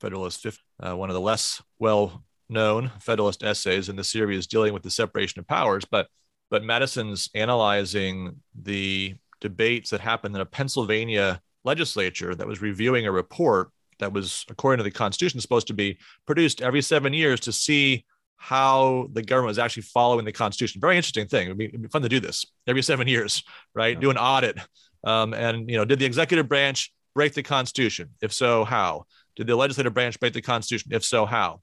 Federalist, 0.01 0.45
uh, 0.81 0.97
one 0.97 1.09
of 1.09 1.15
the 1.15 1.21
less 1.21 1.63
well 1.79 2.25
known 2.49 2.91
Federalist 3.01 3.43
essays 3.43 3.89
in 3.89 3.97
the 3.97 4.05
series 4.05 4.47
dealing 4.47 4.73
with 4.73 4.83
the 4.83 4.91
separation 4.91 5.39
of 5.41 5.47
powers, 5.47 5.85
but 5.85 6.09
but 6.51 6.65
Madison's 6.65 7.29
analyzing 7.35 8.41
the 8.63 9.15
debates 9.41 9.91
that 9.91 10.01
happened 10.01 10.35
in 10.35 10.41
a 10.41 10.47
Pennsylvania 10.47 11.41
legislature 11.65 12.35
that 12.35 12.47
was 12.47 12.63
reviewing 12.63 13.07
a 13.07 13.13
report 13.13 13.71
that 13.99 14.13
was, 14.13 14.47
according 14.49 14.79
to 14.79 14.85
the 14.85 14.91
Constitution, 14.91 15.41
supposed 15.41 15.67
to 15.67 15.75
be 15.75 15.99
produced 16.27 16.63
every 16.63 16.81
seven 16.81 17.13
years 17.13 17.41
to 17.41 17.53
see 17.53 18.05
how 18.37 19.09
the 19.13 19.23
government 19.23 19.49
was 19.49 19.59
actually 19.59 19.83
following 19.83 20.25
the 20.25 20.33
Constitution. 20.33 20.81
Very 20.81 20.97
interesting 20.97 21.27
thing. 21.27 21.49
It'd 21.49 21.59
be, 21.59 21.67
it'd 21.67 21.83
be 21.83 21.89
fun 21.89 22.03
to 22.03 22.09
do 22.09 22.21
this 22.21 22.47
every 22.67 22.83
seven 22.83 23.09
years, 23.09 23.43
right? 23.75 23.97
Yeah. 23.97 24.01
Do 24.01 24.11
an 24.11 24.17
audit, 24.17 24.59
um, 25.05 25.35
and 25.35 25.69
you 25.69 25.77
know, 25.77 25.85
did 25.85 25.99
the 25.99 26.07
executive 26.07 26.49
branch 26.49 26.93
break 27.15 27.35
the 27.35 27.43
Constitution? 27.43 28.11
If 28.23 28.33
so, 28.33 28.65
how? 28.65 29.05
Did 29.37 29.49
the 29.49 29.57
legislative 29.57 29.93
branch 29.93 30.19
break 30.19 30.33
the 30.33 30.41
Constitution? 30.41 30.93
If 30.95 31.05
so, 31.05 31.27
how? 31.27 31.61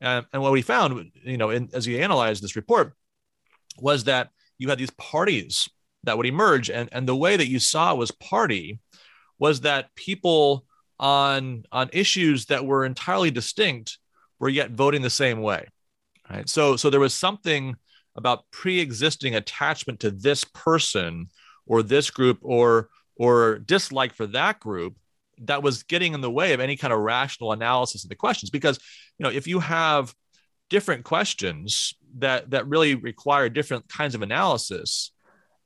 And, 0.00 0.26
and 0.32 0.42
what 0.42 0.52
we 0.52 0.62
found, 0.62 1.10
you 1.24 1.36
know, 1.36 1.50
in, 1.50 1.70
as 1.72 1.86
we 1.86 2.00
analyzed 2.00 2.42
this 2.42 2.56
report, 2.56 2.94
was 3.78 4.04
that 4.04 4.30
you 4.58 4.68
had 4.68 4.78
these 4.78 4.90
parties 4.90 5.68
that 6.04 6.16
would 6.16 6.26
emerge, 6.26 6.70
and 6.70 6.88
and 6.92 7.06
the 7.06 7.16
way 7.16 7.36
that 7.36 7.48
you 7.48 7.58
saw 7.58 7.94
was 7.94 8.10
party 8.10 8.78
was 9.38 9.62
that 9.62 9.94
people 9.94 10.64
on 10.98 11.64
on 11.72 11.90
issues 11.92 12.46
that 12.46 12.64
were 12.64 12.84
entirely 12.84 13.30
distinct 13.30 13.98
were 14.38 14.48
yet 14.48 14.70
voting 14.70 15.02
the 15.02 15.10
same 15.10 15.42
way, 15.42 15.66
right? 16.30 16.48
So 16.48 16.76
so 16.76 16.90
there 16.90 17.00
was 17.00 17.14
something 17.14 17.76
about 18.16 18.50
pre-existing 18.50 19.34
attachment 19.34 20.00
to 20.00 20.10
this 20.10 20.44
person 20.44 21.28
or 21.66 21.82
this 21.82 22.10
group 22.10 22.38
or 22.42 22.88
or 23.16 23.58
dislike 23.58 24.14
for 24.14 24.26
that 24.28 24.60
group 24.60 24.96
that 25.42 25.62
was 25.62 25.82
getting 25.84 26.14
in 26.14 26.20
the 26.20 26.30
way 26.30 26.52
of 26.52 26.60
any 26.60 26.76
kind 26.76 26.92
of 26.92 27.00
rational 27.00 27.52
analysis 27.52 28.04
of 28.04 28.08
the 28.08 28.16
questions. 28.16 28.50
Because 28.50 28.78
you 29.18 29.24
know 29.24 29.30
if 29.30 29.46
you 29.46 29.60
have 29.60 30.14
different 30.68 31.04
questions 31.04 31.94
that 32.18 32.50
that 32.50 32.66
really 32.66 32.94
require 32.94 33.48
different 33.48 33.88
kinds 33.88 34.14
of 34.14 34.22
analysis 34.22 35.12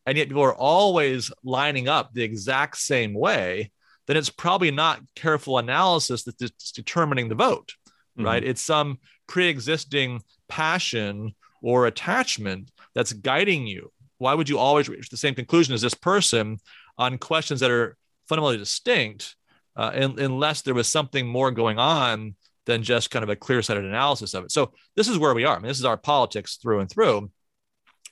and 0.07 0.19
yet 0.19 0.29
people 0.29 0.43
are 0.43 0.55
always 0.55 1.31
lining 1.43 1.89
up 1.89 2.13
the 2.13 2.23
exact 2.23 2.77
same 2.77 3.15
way 3.15 3.71
then 4.07 4.17
it's 4.17 4.29
probably 4.29 4.71
not 4.71 5.01
careful 5.15 5.57
analysis 5.57 6.25
that's 6.25 6.73
determining 6.73 7.29
the 7.29 7.35
vote 7.35 7.73
mm-hmm. 8.21 8.27
right? 8.27 8.45
It's 8.45 8.63
some 8.63 8.99
pre-existing 9.27 10.23
passion 10.49 11.35
or 11.63 11.87
attachment 11.87 12.71
that's 12.95 13.13
guiding 13.13 13.67
you. 13.67 13.93
Why 14.19 14.35
would 14.35 14.49
you 14.49 14.59
always 14.59 14.89
reach 14.89 15.09
the 15.09 15.17
same 15.17 15.35
conclusion 15.35 15.75
as 15.75 15.83
this 15.83 15.95
person 15.95 16.59
on 16.99 17.19
questions 17.19 17.61
that 17.61 17.71
are 17.71 17.97
fundamentally 18.29 18.59
distinct 18.59 19.37
uh, 19.77 19.93
in, 19.95 20.19
unless 20.19 20.63
there 20.63 20.75
was 20.75 20.89
something 20.89 21.27
more 21.27 21.51
going 21.51 21.79
on 21.79 22.35
than 22.67 22.83
just 22.83 23.11
kind 23.11 23.23
of 23.23 23.29
a 23.29 23.37
clear-sighted 23.37 23.85
analysis 23.85 24.35
of 24.35 24.45
it. 24.45 24.53
So 24.53 24.73
this 24.97 25.09
is 25.09 25.19
where 25.19 25.35
we 25.35 25.45
are. 25.45 25.57
I 25.57 25.59
mean, 25.59 25.69
this 25.69 25.79
is 25.79 25.85
our 25.85 25.97
politics 25.97 26.57
through 26.57 26.81
and 26.81 26.91
through. 26.91 27.31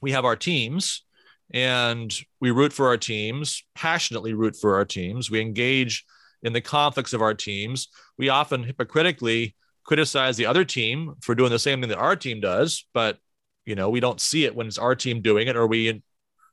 We 0.00 0.12
have 0.12 0.25
our 0.25 0.37
teams, 0.37 1.05
and 1.53 2.12
we 2.41 2.50
root 2.50 2.73
for 2.73 2.87
our 2.88 2.97
teams, 2.97 3.62
passionately 3.75 4.35
root 4.35 4.57
for 4.57 4.77
our 4.77 4.85
teams. 4.85 5.31
We 5.31 5.41
engage 5.41 6.05
in 6.43 6.53
the 6.53 6.61
conflicts 6.61 7.12
of 7.12 7.23
our 7.23 7.35
teams. 7.35 7.88
We 8.17 8.29
often 8.29 8.62
hypocritically 8.62 9.57
criticize 9.85 10.37
the 10.37 10.47
other 10.47 10.65
team 10.65 11.15
for 11.21 11.35
doing 11.35 11.50
the 11.50 11.59
same 11.59 11.81
thing 11.81 11.88
that 11.88 11.99
our 11.99 12.17
team 12.17 12.41
does, 12.41 12.87
but 12.93 13.19
you 13.65 13.75
know 13.75 13.91
we 13.91 14.00
don't 14.00 14.21
see 14.21 14.45
it 14.45 14.55
when 14.55 14.67
it's 14.67 14.79
our 14.79 14.95
team 14.95 15.21
doing 15.23 15.49
it, 15.49 15.57
or 15.57 15.67
we 15.67 16.03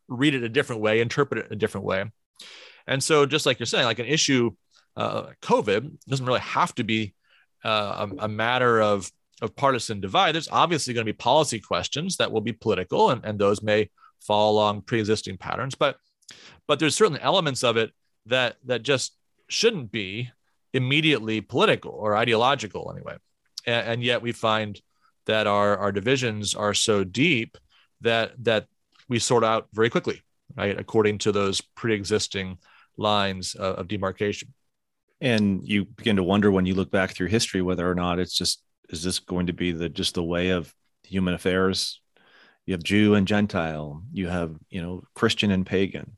read 0.08 0.36
it 0.36 0.44
a 0.44 0.50
different 0.50 0.82
way, 0.82 1.02
interpret 1.02 1.46
it 1.46 1.52
a 1.52 1.56
different 1.56 1.86
way. 1.86 2.06
And 2.88 3.04
so, 3.04 3.26
just 3.26 3.46
like 3.46 3.60
you're 3.60 3.66
saying, 3.66 3.86
like 3.86 4.00
an 4.00 4.06
issue 4.06 4.52
uh, 4.96 5.28
COVID 5.42 5.98
doesn't 6.08 6.26
really 6.26 6.40
have 6.40 6.74
to 6.76 6.84
be 6.84 7.14
uh, 7.64 8.08
a, 8.20 8.26
a, 8.26 8.28
matter 8.28 8.82
of, 8.82 9.12
of 9.42 9.56
partisan 9.56 10.00
divide. 10.00 10.34
There's 10.34 10.50
obviously 10.52 10.94
going 10.94 11.06
to 11.06 11.12
be 11.12 11.18
policy 11.18 11.60
questions 11.60 12.18
that 12.18 12.32
will 12.32 12.42
be 12.42 12.54
political, 12.54 13.10
and, 13.10 13.26
and 13.26 13.40
those 13.40 13.62
may 13.62 13.90
fall 14.22 14.54
along 14.54 14.82
pre-existing 14.82 15.38
patterns. 15.38 15.76
But 15.76 15.98
but 16.68 16.80
there's 16.80 16.96
certain 16.96 17.18
elements 17.18 17.64
of 17.64 17.78
it 17.78 17.92
that 18.28 18.58
that 18.66 18.84
just 18.84 19.16
shouldn't 19.48 19.92
be 19.92 20.30
immediately 20.74 21.42
political 21.42 21.92
or 21.92 22.16
ideological 22.16 22.92
anyway. 22.96 23.16
And, 23.66 23.88
and 23.88 24.04
yet 24.04 24.22
we 24.22 24.32
find 24.32 24.80
that 25.26 25.48
our 25.48 25.78
our 25.78 25.92
divisions 25.92 26.56
are 26.56 26.74
so 26.74 27.04
deep 27.04 27.58
that 28.02 28.32
that 28.44 28.68
we 29.10 29.20
sort 29.20 29.44
out 29.44 29.68
very 29.74 29.90
quickly, 29.90 30.22
right, 30.56 30.80
according 30.80 31.20
to 31.20 31.32
those 31.32 31.62
pre-existing 31.62 32.58
lines 32.98 33.56
of, 33.56 33.76
of 33.76 33.88
demarcation 33.88 34.54
and 35.22 35.62
you 35.64 35.86
begin 35.86 36.18
to 36.18 36.24
wonder 36.24 36.52
when 36.52 36.66
you 36.66 36.76
look 36.76 36.92
back 36.92 37.12
through 37.12 37.28
history 37.28 37.62
whether 37.62 37.90
or 37.90 37.96
not 37.96 38.20
it's 38.20 38.36
just 38.36 38.62
is 38.90 39.04
this 39.04 39.20
going 39.20 39.48
to 39.48 39.54
be 39.54 39.72
the 39.72 39.90
just 39.90 40.16
the 40.16 40.24
way 40.24 40.50
of 40.50 40.74
human 41.04 41.34
affairs? 41.34 42.02
You 42.66 42.74
have 42.74 42.84
jew 42.84 43.16
and 43.16 43.28
gentile. 43.28 44.04
You 44.12 44.28
have 44.28 44.56
you 44.70 44.82
know 44.82 45.04
christian 45.14 45.52
and 45.52 45.66
pagan. 45.66 46.18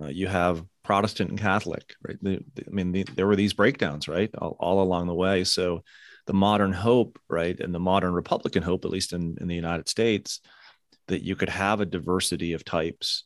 Uh, 0.00 0.06
you 0.06 0.28
have 0.28 0.64
protestant 0.82 1.30
and 1.30 1.38
catholic 1.38 1.94
right? 2.06 2.16
The, 2.22 2.40
the, 2.54 2.64
i 2.66 2.70
mean 2.70 2.92
the, 2.92 3.02
there 3.14 3.26
were 3.26 3.36
these 3.36 3.52
breakdowns 3.52 4.08
right 4.08 4.30
all, 4.38 4.56
all, 4.58 4.82
along 4.82 5.06
the 5.06 5.14
way. 5.14 5.44
So 5.44 5.82
the 6.26 6.32
modern 6.34 6.72
hope 6.72 7.18
right 7.28 7.58
and 7.58 7.74
the 7.74 7.80
modern 7.80 8.12
republican 8.12 8.62
hope 8.62 8.84
at 8.84 8.90
least 8.90 9.12
in, 9.12 9.36
in 9.40 9.48
the 9.48 9.54
united 9.54 9.88
states 9.88 10.40
that 11.08 11.22
you 11.24 11.34
could 11.34 11.48
have 11.48 11.80
a 11.80 11.86
diversity 11.86 12.52
of 12.52 12.64
types 12.64 13.24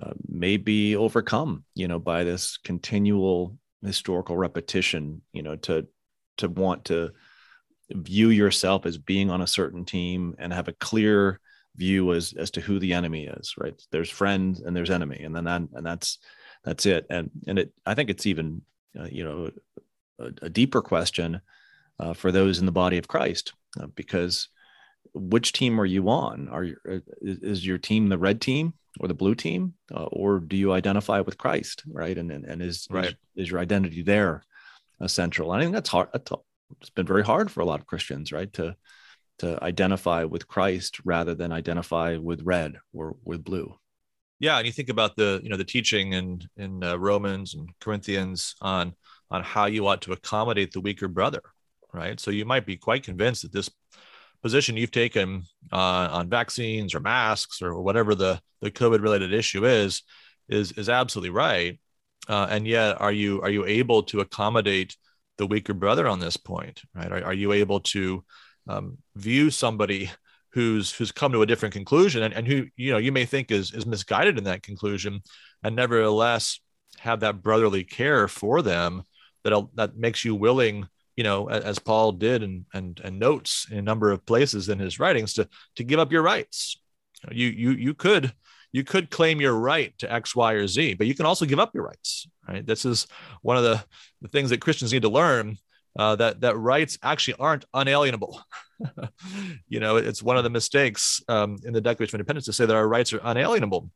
uh, 0.00 0.12
may 0.28 0.56
be 0.56 0.94
overcome 0.94 1.64
you 1.74 1.88
know 1.88 1.98
by 1.98 2.22
this 2.22 2.56
continual 2.58 3.58
historical 3.82 4.36
repetition 4.36 5.20
you 5.32 5.42
know 5.42 5.56
to 5.56 5.86
to 6.36 6.48
want 6.48 6.84
to 6.86 7.10
view 7.90 8.30
yourself 8.30 8.84
as 8.86 8.98
being 8.98 9.30
on 9.30 9.42
a 9.42 9.46
certain 9.46 9.84
team 9.84 10.34
and 10.38 10.52
have 10.52 10.68
a 10.68 10.72
clear 10.74 11.40
view 11.76 12.12
as 12.12 12.32
as 12.36 12.50
to 12.50 12.60
who 12.60 12.78
the 12.78 12.92
enemy 12.92 13.26
is 13.26 13.54
right? 13.58 13.80
There's 13.92 14.10
friend 14.10 14.58
and 14.64 14.74
there's 14.74 14.90
enemy 14.90 15.22
and 15.22 15.34
then 15.34 15.44
that 15.44 15.62
and 15.72 15.86
that's 15.86 16.18
that's 16.64 16.86
it. 16.86 17.06
And 17.10 17.30
and 17.46 17.58
it 17.58 17.72
i 17.84 17.94
think 17.94 18.10
it's 18.10 18.26
even 18.26 18.62
uh, 18.98 19.08
you 19.10 19.24
know 19.24 19.50
a, 20.18 20.32
a 20.42 20.50
deeper 20.50 20.82
question 20.82 21.40
uh, 21.98 22.12
for 22.12 22.32
those 22.32 22.58
in 22.58 22.66
the 22.66 22.72
body 22.72 22.98
of 22.98 23.08
christ 23.08 23.52
uh, 23.80 23.86
because 23.94 24.48
which 25.16 25.52
team 25.52 25.80
are 25.80 25.86
you 25.86 26.08
on 26.08 26.48
are 26.48 26.64
you, 26.64 26.76
uh, 26.88 26.98
is 27.20 27.66
your 27.66 27.78
team 27.78 28.08
the 28.08 28.18
red 28.18 28.40
team 28.40 28.74
or 29.00 29.08
the 29.08 29.14
blue 29.14 29.34
team 29.34 29.74
uh, 29.94 30.04
or 30.04 30.38
do 30.38 30.56
you 30.56 30.72
identify 30.72 31.20
with 31.20 31.38
christ 31.38 31.82
right 31.88 32.18
and 32.18 32.30
and, 32.30 32.44
and 32.44 32.62
is, 32.62 32.86
right. 32.90 33.06
is, 33.06 33.14
is 33.36 33.50
your 33.50 33.60
identity 33.60 34.02
there 34.02 34.42
central 35.06 35.50
i 35.50 35.60
think 35.60 35.72
that's 35.72 35.90
hard 35.90 36.08
it's 36.14 36.90
been 36.90 37.06
very 37.06 37.22
hard 37.22 37.50
for 37.50 37.60
a 37.60 37.64
lot 37.64 37.80
of 37.80 37.86
christians 37.86 38.32
right 38.32 38.52
to 38.52 38.74
to 39.38 39.62
identify 39.62 40.24
with 40.24 40.48
Christ 40.48 41.00
rather 41.04 41.34
than 41.34 41.52
identify 41.52 42.16
with 42.16 42.42
red 42.42 42.76
or 42.92 43.16
with 43.24 43.44
blue. 43.44 43.74
Yeah, 44.38 44.58
and 44.58 44.66
you 44.66 44.72
think 44.72 44.88
about 44.88 45.16
the 45.16 45.40
you 45.42 45.48
know 45.48 45.56
the 45.56 45.64
teaching 45.64 46.12
in 46.12 46.42
in 46.56 46.84
uh, 46.84 46.96
Romans 46.96 47.54
and 47.54 47.68
Corinthians 47.80 48.54
on 48.60 48.94
on 49.30 49.42
how 49.42 49.66
you 49.66 49.86
ought 49.86 50.02
to 50.02 50.12
accommodate 50.12 50.72
the 50.72 50.80
weaker 50.80 51.08
brother, 51.08 51.42
right? 51.92 52.20
So 52.20 52.30
you 52.30 52.44
might 52.44 52.66
be 52.66 52.76
quite 52.76 53.02
convinced 53.02 53.42
that 53.42 53.52
this 53.52 53.70
position 54.46 54.76
you've 54.76 54.92
taken 54.92 55.42
uh, 55.72 56.08
on 56.12 56.28
vaccines 56.28 56.94
or 56.94 57.00
masks 57.00 57.60
or 57.60 57.82
whatever 57.82 58.14
the 58.14 58.40
the 58.60 58.70
COVID 58.70 59.02
related 59.02 59.32
issue 59.32 59.66
is 59.66 60.02
is 60.48 60.70
is 60.72 60.88
absolutely 60.88 61.30
right, 61.30 61.80
uh, 62.28 62.46
and 62.48 62.64
yet 62.64 63.00
are 63.00 63.10
you 63.10 63.42
are 63.42 63.50
you 63.50 63.66
able 63.66 64.04
to 64.04 64.20
accommodate 64.20 64.96
the 65.36 65.48
weaker 65.48 65.74
brother 65.74 66.06
on 66.06 66.20
this 66.20 66.36
point, 66.36 66.80
right? 66.94 67.10
Are, 67.10 67.24
are 67.24 67.34
you 67.34 67.50
able 67.50 67.80
to 67.80 68.24
um, 68.68 68.98
view 69.16 69.50
somebody 69.50 70.12
who's 70.50 70.92
who's 70.92 71.10
come 71.10 71.32
to 71.32 71.42
a 71.42 71.46
different 71.46 71.74
conclusion 71.74 72.22
and, 72.22 72.32
and 72.32 72.46
who 72.46 72.66
you 72.76 72.92
know 72.92 72.98
you 72.98 73.10
may 73.10 73.24
think 73.24 73.50
is 73.50 73.72
is 73.72 73.84
misguided 73.84 74.38
in 74.38 74.44
that 74.44 74.62
conclusion 74.62 75.20
and 75.64 75.74
nevertheless 75.74 76.60
have 76.98 77.18
that 77.18 77.42
brotherly 77.42 77.82
care 77.82 78.28
for 78.28 78.62
them 78.62 79.02
that 79.42 79.52
that 79.74 79.96
makes 79.96 80.24
you 80.24 80.36
willing 80.36 80.86
you 81.16 81.24
know 81.24 81.48
as 81.48 81.78
paul 81.78 82.12
did 82.12 82.42
and 82.42 82.64
and 82.74 83.00
and 83.02 83.18
notes 83.18 83.66
in 83.70 83.78
a 83.78 83.82
number 83.82 84.10
of 84.10 84.24
places 84.26 84.68
in 84.68 84.78
his 84.78 85.00
writings 85.00 85.34
to 85.34 85.48
to 85.74 85.84
give 85.84 85.98
up 85.98 86.12
your 86.12 86.22
rights 86.22 86.78
you 87.30 87.48
you 87.48 87.70
you 87.70 87.94
could 87.94 88.32
you 88.72 88.84
could 88.84 89.10
claim 89.10 89.40
your 89.40 89.54
right 89.54 89.96
to 89.98 90.12
x 90.12 90.36
y 90.36 90.52
or 90.52 90.66
z 90.66 90.94
but 90.94 91.06
you 91.06 91.14
can 91.14 91.26
also 91.26 91.46
give 91.46 91.58
up 91.58 91.74
your 91.74 91.84
rights 91.84 92.28
right 92.48 92.66
this 92.66 92.84
is 92.84 93.06
one 93.42 93.56
of 93.56 93.64
the, 93.64 93.82
the 94.20 94.28
things 94.28 94.50
that 94.50 94.60
christians 94.60 94.92
need 94.92 95.02
to 95.02 95.08
learn 95.08 95.56
uh, 95.98 96.16
that 96.16 96.40
that 96.40 96.56
rights 96.56 96.98
actually 97.02 97.34
aren't 97.38 97.64
unalienable. 97.74 98.40
you 99.68 99.80
know, 99.80 99.96
it's 99.96 100.22
one 100.22 100.36
of 100.36 100.44
the 100.44 100.50
mistakes 100.50 101.22
um, 101.28 101.56
in 101.64 101.72
the 101.72 101.80
Declaration 101.80 102.16
of 102.16 102.20
Independence 102.20 102.46
to 102.46 102.52
say 102.52 102.66
that 102.66 102.76
our 102.76 102.88
rights 102.88 103.12
are 103.12 103.20
unalienable, 103.24 103.90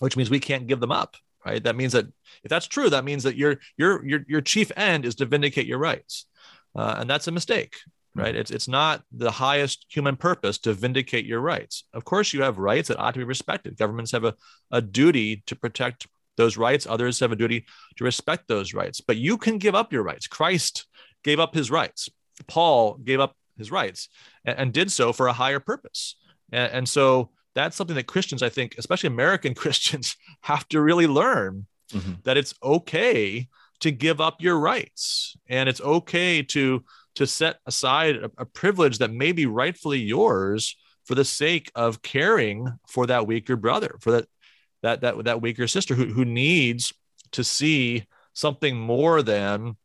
which 0.00 0.16
means 0.16 0.30
we 0.30 0.40
can't 0.40 0.66
give 0.66 0.80
them 0.80 0.92
up. 0.92 1.16
Right. 1.44 1.62
That 1.62 1.76
means 1.76 1.92
that 1.92 2.06
if 2.42 2.48
that's 2.48 2.66
true, 2.66 2.88
that 2.88 3.04
means 3.04 3.22
that 3.24 3.36
your 3.36 3.58
your 3.76 4.04
your 4.06 4.24
your 4.26 4.40
chief 4.40 4.72
end 4.76 5.04
is 5.04 5.14
to 5.16 5.26
vindicate 5.26 5.66
your 5.66 5.78
rights, 5.78 6.26
uh, 6.74 6.96
and 6.98 7.08
that's 7.08 7.28
a 7.28 7.32
mistake. 7.32 7.76
Right. 8.16 8.36
It's 8.36 8.52
it's 8.52 8.68
not 8.68 9.02
the 9.10 9.32
highest 9.32 9.86
human 9.88 10.16
purpose 10.16 10.58
to 10.58 10.72
vindicate 10.72 11.26
your 11.26 11.40
rights. 11.40 11.82
Of 11.92 12.04
course, 12.04 12.32
you 12.32 12.42
have 12.42 12.58
rights 12.58 12.86
that 12.86 12.98
ought 12.98 13.14
to 13.14 13.18
be 13.18 13.24
respected. 13.24 13.76
Governments 13.76 14.12
have 14.12 14.22
a, 14.22 14.34
a 14.70 14.80
duty 14.80 15.42
to 15.46 15.56
protect 15.56 16.06
those 16.36 16.56
rights. 16.56 16.86
Others 16.86 17.18
have 17.20 17.32
a 17.32 17.36
duty 17.36 17.64
to 17.96 18.04
respect 18.04 18.46
those 18.46 18.72
rights. 18.72 19.00
But 19.00 19.16
you 19.16 19.36
can 19.36 19.58
give 19.58 19.74
up 19.74 19.92
your 19.92 20.04
rights. 20.04 20.28
Christ 20.28 20.86
gave 21.24 21.40
up 21.40 21.54
his 21.54 21.72
rights. 21.72 22.08
Paul 22.46 22.94
gave 22.94 23.18
up 23.18 23.36
his 23.56 23.70
rights 23.70 24.08
and, 24.44 24.58
and 24.58 24.72
did 24.72 24.90
so 24.90 25.12
for 25.12 25.26
a 25.26 25.32
higher 25.32 25.60
purpose. 25.60 26.16
And, 26.52 26.72
and, 26.72 26.88
so 26.88 27.30
that's 27.54 27.76
something 27.76 27.96
that 27.96 28.06
Christians, 28.06 28.42
I 28.42 28.48
think, 28.48 28.76
especially 28.78 29.08
American 29.08 29.54
Christians, 29.62 30.16
have 30.42 30.68
to 30.68 30.80
really 30.80 31.06
learn 31.06 31.66
mm-hmm. 31.92 32.12
that 32.24 32.36
it's 32.36 32.54
okay 32.62 33.48
to 33.84 33.90
give 33.90 34.18
up 34.18 34.40
your 34.40 34.58
rights 34.58 35.36
and 35.46 35.68
it's 35.68 35.80
okay 35.82 36.42
to 36.42 36.82
to 37.16 37.26
set 37.26 37.58
aside 37.66 38.16
a, 38.16 38.30
a 38.38 38.46
privilege 38.46 38.96
that 38.96 39.12
may 39.12 39.30
be 39.30 39.44
rightfully 39.44 39.98
yours 39.98 40.74
for 41.04 41.14
the 41.14 41.24
sake 41.24 41.70
of 41.74 42.00
caring 42.00 42.66
for 42.88 43.06
that 43.06 43.26
weaker 43.26 43.56
brother 43.56 43.94
for 44.00 44.12
that 44.12 44.26
that 44.82 45.00
that 45.02 45.24
that 45.24 45.42
weaker 45.42 45.66
sister 45.66 45.94
who, 45.94 46.06
who 46.06 46.24
needs 46.24 46.94
to 47.30 47.44
see 47.44 48.06
something 48.32 48.74
more 48.74 49.20
than 49.20 49.76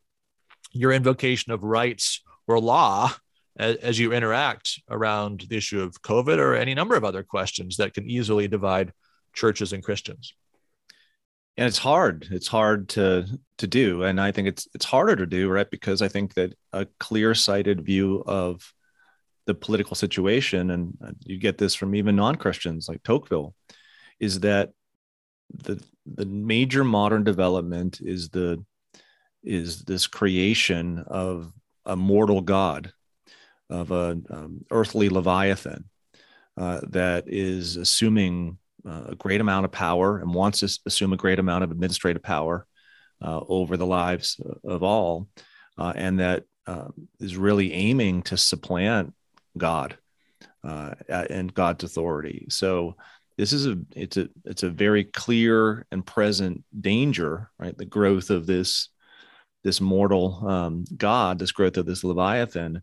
your 0.71 0.93
invocation 0.93 1.51
of 1.51 1.61
rights 1.63 2.21
or 2.47 2.57
law 2.57 3.11
as, 3.57 3.75
as 3.77 3.99
you 3.99 4.13
interact 4.13 4.79
around 4.89 5.45
the 5.49 5.57
issue 5.57 5.81
of 5.81 6.01
COVID 6.03 6.37
or 6.37 6.55
any 6.55 6.73
number 6.73 6.95
of 6.95 7.03
other 7.03 7.23
questions 7.23 7.75
that 7.77 7.93
can 7.93 8.09
easily 8.09 8.47
divide 8.47 8.93
churches 9.33 9.73
and 9.73 9.83
Christians. 9.83 10.33
And 11.59 11.67
it's 11.67 11.77
hard. 11.77 12.25
It's 12.31 12.47
hard 12.47 12.87
to 12.89 13.25
to 13.57 13.67
do, 13.67 14.03
and 14.03 14.21
I 14.21 14.31
think 14.31 14.47
it's 14.47 14.65
it's 14.73 14.85
harder 14.85 15.17
to 15.17 15.25
do, 15.25 15.49
right? 15.49 15.69
Because 15.69 16.01
I 16.01 16.07
think 16.07 16.35
that 16.35 16.53
a 16.71 16.87
clear-sighted 17.01 17.81
view 17.81 18.23
of 18.25 18.73
the 19.45 19.53
political 19.53 19.97
situation, 19.97 20.71
and 20.71 20.97
you 21.25 21.37
get 21.37 21.57
this 21.57 21.75
from 21.75 21.95
even 21.95 22.15
non-Christians 22.15 22.87
like 22.87 23.03
Tocqueville, 23.03 23.55
is 24.21 24.39
that 24.39 24.69
the 25.53 25.83
the 26.05 26.25
major 26.25 26.85
modern 26.85 27.25
development 27.25 27.99
is 27.99 28.29
the 28.29 28.63
is 29.43 29.83
this 29.83 30.07
creation 30.07 31.03
of 31.07 31.51
a 31.85 31.97
mortal 31.97 32.39
god, 32.39 32.93
of 33.69 33.91
an 33.91 34.25
um, 34.29 34.65
earthly 34.71 35.09
leviathan 35.09 35.89
uh, 36.55 36.79
that 36.87 37.25
is 37.27 37.75
assuming 37.75 38.58
a 38.85 39.15
great 39.15 39.41
amount 39.41 39.65
of 39.65 39.71
power 39.71 40.19
and 40.19 40.33
wants 40.33 40.59
to 40.59 40.79
assume 40.85 41.13
a 41.13 41.17
great 41.17 41.39
amount 41.39 41.63
of 41.63 41.71
administrative 41.71 42.23
power 42.23 42.65
uh, 43.21 43.41
over 43.47 43.77
the 43.77 43.85
lives 43.85 44.39
of 44.63 44.83
all, 44.83 45.27
uh, 45.77 45.93
and 45.95 46.19
that 46.19 46.43
um, 46.67 46.93
is 47.19 47.35
really 47.35 47.73
aiming 47.73 48.21
to 48.23 48.37
supplant 48.37 49.13
God 49.57 49.97
uh, 50.63 50.93
and 51.09 51.53
God's 51.53 51.83
authority. 51.83 52.47
So 52.49 52.95
this 53.37 53.53
is 53.53 53.67
a 53.67 53.77
it's 53.95 54.17
a 54.17 54.29
it's 54.45 54.63
a 54.63 54.69
very 54.69 55.05
clear 55.05 55.85
and 55.91 56.05
present 56.05 56.63
danger, 56.79 57.49
right? 57.57 57.77
The 57.77 57.85
growth 57.85 58.29
of 58.29 58.45
this 58.45 58.89
this 59.63 59.81
mortal 59.81 60.47
um, 60.47 60.85
god, 60.95 61.39
this 61.39 61.51
growth 61.51 61.77
of 61.77 61.85
this 61.85 62.03
leviathan, 62.03 62.81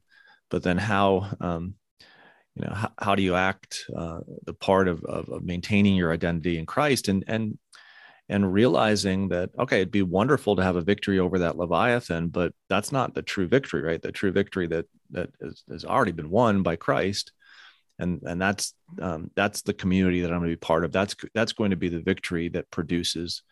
but 0.50 0.62
then 0.62 0.78
how 0.78 1.28
um, 1.40 1.74
you 2.56 2.66
know 2.66 2.74
how, 2.74 2.90
how 2.98 3.14
do 3.14 3.22
you 3.22 3.34
act 3.34 3.84
uh, 3.96 4.20
the 4.44 4.54
part 4.54 4.88
of, 4.88 5.04
of, 5.04 5.28
of 5.28 5.44
maintaining 5.44 5.94
your 5.94 6.12
identity 6.12 6.58
in 6.58 6.66
Christ 6.66 7.08
and 7.08 7.24
and 7.26 7.58
and 8.28 8.52
realizing 8.52 9.28
that 9.28 9.50
okay 9.58 9.76
it'd 9.76 9.90
be 9.90 10.02
wonderful 10.02 10.56
to 10.56 10.62
have 10.62 10.76
a 10.76 10.80
victory 10.80 11.18
over 11.18 11.38
that 11.38 11.56
leviathan 11.56 12.28
but 12.28 12.52
that's 12.68 12.90
not 12.90 13.14
the 13.14 13.22
true 13.22 13.46
victory 13.46 13.82
right? 13.82 14.02
The 14.02 14.12
true 14.12 14.32
victory 14.32 14.66
that 14.68 14.86
that 15.10 15.30
is, 15.40 15.62
has 15.70 15.84
already 15.84 16.12
been 16.12 16.30
won 16.30 16.62
by 16.62 16.76
christ. 16.76 17.32
And 17.98 18.20
and 18.24 18.40
that's 18.40 18.74
um, 19.00 19.30
that's 19.36 19.62
the 19.62 19.72
community 19.72 20.20
that 20.20 20.32
i'm 20.32 20.40
going 20.40 20.50
to 20.50 20.56
be 20.56 20.60
part 20.60 20.84
of. 20.84 20.92
That's 20.92 21.16
that's 21.34 21.52
going 21.52 21.70
to 21.70 21.76
be 21.76 21.88
the 21.88 22.00
victory 22.00 22.48
that 22.50 22.70
produces 22.70 23.42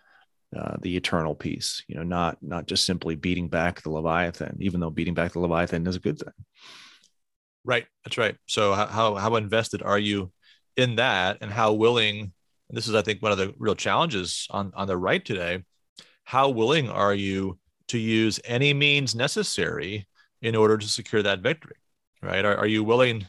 uh, 0.54 0.76
the 0.82 0.96
eternal 0.96 1.34
peace 1.34 1.82
you 1.88 1.96
know 1.96 2.04
not 2.04 2.38
not 2.40 2.66
just 2.66 2.84
simply 2.84 3.16
beating 3.16 3.48
back 3.48 3.82
the 3.82 3.90
leviathan 3.90 4.56
even 4.60 4.78
though 4.78 4.90
beating 4.90 5.14
back 5.14 5.32
the 5.32 5.40
leviathan 5.40 5.84
is 5.86 5.96
a 5.96 6.00
good 6.00 6.18
thing 6.18 6.32
right 7.64 7.86
that's 8.04 8.18
right. 8.18 8.36
So 8.46 8.74
how 8.74 9.14
how 9.14 9.36
invested 9.36 9.82
are 9.82 9.98
you 9.98 10.32
in 10.76 10.96
that? 10.96 11.38
And 11.40 11.50
how 11.50 11.72
willing 11.72 12.32
and 12.68 12.76
this 12.76 12.88
is 12.88 12.94
i 12.94 13.02
think 13.02 13.22
one 13.22 13.32
of 13.32 13.38
the 13.38 13.54
real 13.58 13.74
challenges 13.74 14.46
on 14.50 14.72
on 14.74 14.86
the 14.86 14.96
right 14.96 15.24
today 15.24 15.62
how 16.24 16.48
willing 16.48 16.88
are 16.88 17.14
you 17.14 17.58
to 17.88 17.98
use 17.98 18.40
any 18.44 18.72
means 18.72 19.14
necessary 19.14 20.06
in 20.40 20.56
order 20.56 20.78
to 20.78 20.88
secure 20.88 21.22
that 21.22 21.40
victory 21.40 21.76
right? 22.22 22.44
Are, 22.44 22.56
are 22.56 22.66
you 22.66 22.82
willing 22.82 23.26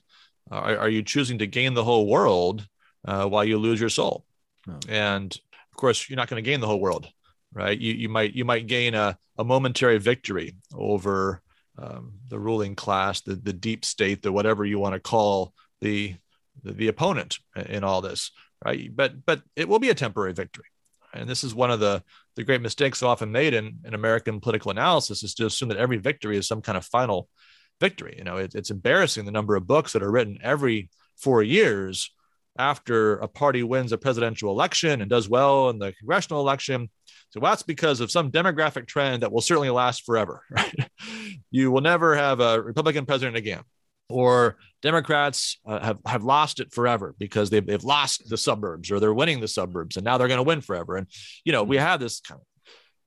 are, 0.50 0.78
are 0.78 0.90
you 0.90 1.04
choosing 1.04 1.40
to 1.40 1.48
gain 1.48 1.74
the 1.74 1.84
whole 1.84 2.08
world 2.08 2.66
uh, 3.06 3.28
while 3.28 3.44
you 3.44 3.58
lose 3.58 3.80
your 3.80 3.90
soul? 3.90 4.26
Oh. 4.68 4.80
and 4.90 5.32
of 5.72 5.78
course 5.78 6.10
you're 6.10 6.18
not 6.18 6.28
going 6.28 6.44
to 6.44 6.50
gain 6.50 6.60
the 6.60 6.68
whole 6.68 6.80
world 6.80 7.08
right? 7.54 7.80
You, 7.80 7.94
you 7.94 8.10
might 8.10 8.34
you 8.34 8.46
might 8.46 8.68
gain 8.68 8.94
a, 8.94 9.18
a 9.38 9.44
momentary 9.44 9.98
victory 9.98 10.56
over 10.74 11.42
um, 11.78 12.14
the 12.30 12.40
ruling 12.40 12.76
class 12.76 13.22
the, 13.22 13.36
the 13.36 13.54
deep 13.54 13.84
state 13.86 14.22
the 14.22 14.32
whatever 14.32 14.66
you 14.66 14.80
want 14.80 14.94
to 14.94 15.00
call 15.00 15.54
the, 15.82 16.16
the 16.64 16.74
the 16.74 16.88
opponent 16.88 17.40
in 17.68 17.84
all 17.84 18.02
this 18.02 18.32
right 18.64 18.96
but 18.96 19.26
but 19.26 19.42
it 19.56 19.68
will 19.68 19.80
be 19.80 19.90
a 19.90 19.96
temporary 19.96 20.34
victory 20.34 20.66
and 21.14 21.30
this 21.30 21.44
is 21.44 21.54
one 21.54 21.72
of 21.72 21.80
the 21.80 22.04
the 22.36 22.44
great 22.44 22.62
mistakes 22.62 23.04
often 23.04 23.32
made 23.32 23.54
in, 23.54 23.80
in 23.86 23.94
american 23.94 24.40
political 24.40 24.72
analysis 24.72 25.24
is 25.24 25.34
to 25.34 25.46
assume 25.46 25.70
that 25.70 25.78
every 25.78 25.98
victory 25.98 26.38
is 26.38 26.48
some 26.48 26.62
kind 26.62 26.78
of 26.78 26.86
final 26.86 27.30
victory 27.80 28.16
you 28.18 28.24
know 28.24 28.38
it, 28.38 28.56
it's 28.56 28.72
embarrassing 28.72 29.26
the 29.26 29.32
number 29.32 29.56
of 29.56 29.68
books 29.68 29.94
that 29.94 30.04
are 30.04 30.12
written 30.12 30.38
every 30.42 30.90
four 31.18 31.44
years 31.44 32.12
after 32.58 33.18
a 33.18 33.28
party 33.28 33.64
wins 33.64 33.92
a 33.92 33.98
presidential 33.98 34.50
election 34.52 35.02
and 35.02 35.10
does 35.10 35.28
well 35.28 35.70
in 35.70 35.80
the 35.80 35.94
congressional 35.94 36.42
election. 36.42 36.90
So 37.36 37.42
that's 37.42 37.64
because 37.64 38.00
of 38.00 38.10
some 38.10 38.32
demographic 38.32 38.88
trend 38.88 39.22
that 39.22 39.32
will 39.32 39.42
certainly 39.42 39.70
last 39.70 40.06
forever. 40.06 40.42
Right? 40.52 40.90
you 41.52 41.70
will 41.70 41.82
never 41.82 42.16
have 42.16 42.40
a 42.40 42.62
Republican 42.62 43.06
president 43.06 43.36
again. 43.36 43.62
or 44.08 44.56
Democrats 44.82 45.58
uh, 45.66 45.82
have, 45.84 45.98
have 46.06 46.24
lost 46.24 46.62
it 46.62 46.72
forever 46.72 47.14
because 47.20 47.50
they've, 47.50 47.66
they've 47.66 47.84
lost 47.84 48.30
the 48.30 48.38
suburbs 48.38 48.90
or 48.90 49.02
they're 49.02 49.14
winning 49.14 49.42
the 49.42 49.50
suburbs 49.50 49.98
and 49.98 50.06
now 50.06 50.18
they're 50.18 50.30
going 50.30 50.38
to 50.38 50.44
win 50.44 50.62
forever. 50.62 50.96
And, 50.96 51.08
you 51.44 51.52
know, 51.52 51.64
we 51.64 51.76
have 51.76 52.00
this 52.00 52.22
kind 52.22 52.40
of 52.40 52.48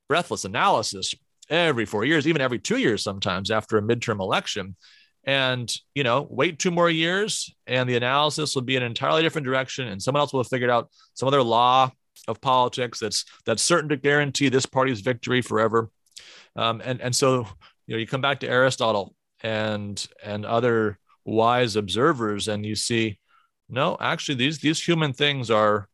breathless 0.09 0.45
analysis 0.45 1.15
every 1.49 1.87
four 1.87 2.05
years, 2.05 2.27
even 2.29 2.43
every 2.43 2.59
two 2.59 2.77
years 2.77 3.03
sometimes 3.03 3.51
after 3.51 3.79
a 3.79 3.83
midterm 3.83 4.21
election. 4.21 4.77
And, 5.25 5.73
you 5.95 6.05
know, 6.05 6.27
wait 6.29 6.59
two 6.59 6.71
more 6.71 6.91
years 6.91 7.51
and 7.67 7.89
the 7.89 7.97
analysis 7.97 8.55
will 8.55 8.63
be 8.63 8.77
in 8.77 8.83
an 8.83 8.89
entirely 8.89 9.23
different 9.23 9.47
direction 9.47 9.89
and 9.89 10.03
someone 10.03 10.21
else 10.21 10.35
will 10.35 10.43
have 10.43 10.49
figured 10.49 10.71
out 10.71 10.91
some 11.15 11.29
other 11.29 11.43
law 11.43 11.91
of 12.29 12.41
politics 12.41 13.01
that's 13.01 13.25
that's 13.45 13.63
certain 13.63 13.89
to 13.89 13.97
guarantee 13.97 14.49
this 14.49 14.67
party's 14.67 15.01
victory 15.01 15.43
forever. 15.43 15.91
Um, 16.55 16.81
and, 16.85 17.01
and 17.01 17.15
so, 17.15 17.47
you 17.87 17.95
know, 17.95 17.99
you 17.99 18.07
come 18.07 18.21
back 18.21 18.41
to 18.41 18.49
Aristotle 18.49 19.15
and 19.43 20.07
and 20.23 20.45
other 20.45 20.99
wise 21.25 21.77
observers 21.77 22.49
and 22.49 22.65
you 22.65 22.75
see 22.75 23.19
no 23.69 23.97
actually 24.01 24.35
these 24.35 24.59
these 24.59 24.83
human 24.83 25.13
things 25.13 25.51
are 25.51 25.89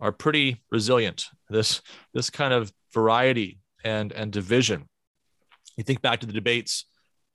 are 0.00 0.12
pretty 0.12 0.62
resilient 0.70 1.26
this 1.50 1.82
this 2.14 2.30
kind 2.30 2.54
of 2.54 2.72
variety 2.94 3.58
and 3.84 4.12
and 4.12 4.32
division 4.32 4.88
you 5.76 5.84
think 5.84 6.00
back 6.02 6.20
to 6.20 6.26
the 6.26 6.32
debates 6.32 6.86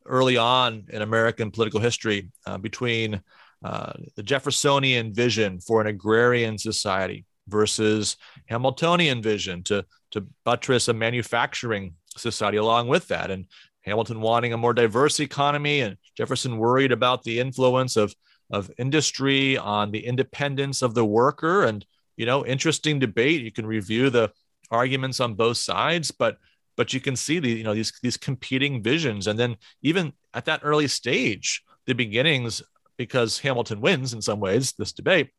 early 0.05 0.37
on 0.37 0.85
in 0.89 1.01
american 1.01 1.51
political 1.51 1.79
history 1.79 2.31
uh, 2.47 2.57
between 2.57 3.21
uh, 3.63 3.93
the 4.15 4.23
jeffersonian 4.23 5.13
vision 5.13 5.59
for 5.59 5.81
an 5.81 5.87
agrarian 5.87 6.57
society 6.57 7.25
versus 7.51 8.17
hamiltonian 8.47 9.21
vision 9.21 9.61
to 9.61 9.85
to 10.09 10.25
buttress 10.45 10.87
a 10.87 10.93
manufacturing 10.93 11.93
society 12.17 12.57
along 12.57 12.87
with 12.87 13.07
that 13.07 13.29
and 13.29 13.45
Hamilton 13.83 14.21
wanting 14.21 14.53
a 14.53 14.57
more 14.57 14.73
diverse 14.73 15.19
economy, 15.19 15.81
and 15.81 15.97
Jefferson 16.15 16.57
worried 16.57 16.91
about 16.91 17.23
the 17.23 17.39
influence 17.39 17.97
of, 17.97 18.13
of 18.51 18.71
industry 18.77 19.57
on 19.57 19.91
the 19.91 20.05
independence 20.05 20.81
of 20.81 20.93
the 20.93 21.05
worker. 21.05 21.63
And, 21.63 21.85
you 22.15 22.25
know, 22.25 22.45
interesting 22.45 22.99
debate. 22.99 23.41
You 23.41 23.51
can 23.51 23.65
review 23.65 24.09
the 24.09 24.31
arguments 24.69 25.19
on 25.19 25.33
both 25.33 25.57
sides, 25.57 26.11
but 26.11 26.37
but 26.77 26.93
you 26.93 27.01
can 27.01 27.15
see 27.15 27.39
the 27.39 27.49
you 27.49 27.63
know 27.63 27.73
these 27.73 27.91
these 28.01 28.17
competing 28.17 28.81
visions 28.81 29.27
and 29.27 29.37
then 29.37 29.57
even 29.81 30.13
at 30.33 30.45
that 30.45 30.61
early 30.63 30.87
stage 30.87 31.63
the 31.85 31.93
beginnings 31.93 32.63
because 32.97 33.37
hamilton 33.37 33.81
wins 33.81 34.13
in 34.13 34.21
some 34.21 34.39
ways 34.39 34.71
this 34.79 34.93
debate 34.93 35.29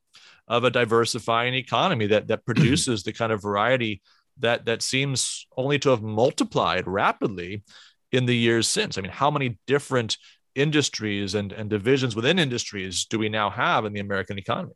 of 0.48 0.64
a 0.64 0.70
diversifying 0.70 1.54
economy 1.54 2.06
that 2.06 2.28
that 2.28 2.44
produces 2.46 3.02
the 3.02 3.12
kind 3.12 3.32
of 3.32 3.42
variety 3.42 4.02
that 4.38 4.64
that 4.64 4.82
seems 4.82 5.46
only 5.56 5.78
to 5.78 5.90
have 5.90 6.02
multiplied 6.02 6.86
rapidly 6.86 7.62
in 8.10 8.26
the 8.26 8.36
years 8.36 8.68
since. 8.68 8.98
I 8.98 9.00
mean, 9.00 9.10
how 9.10 9.30
many 9.30 9.58
different 9.66 10.16
industries 10.54 11.34
and, 11.34 11.52
and 11.52 11.70
divisions 11.70 12.14
within 12.14 12.38
industries 12.38 13.06
do 13.06 13.18
we 13.18 13.28
now 13.28 13.50
have 13.50 13.84
in 13.84 13.92
the 13.92 14.00
American 14.00 14.38
economy? 14.38 14.74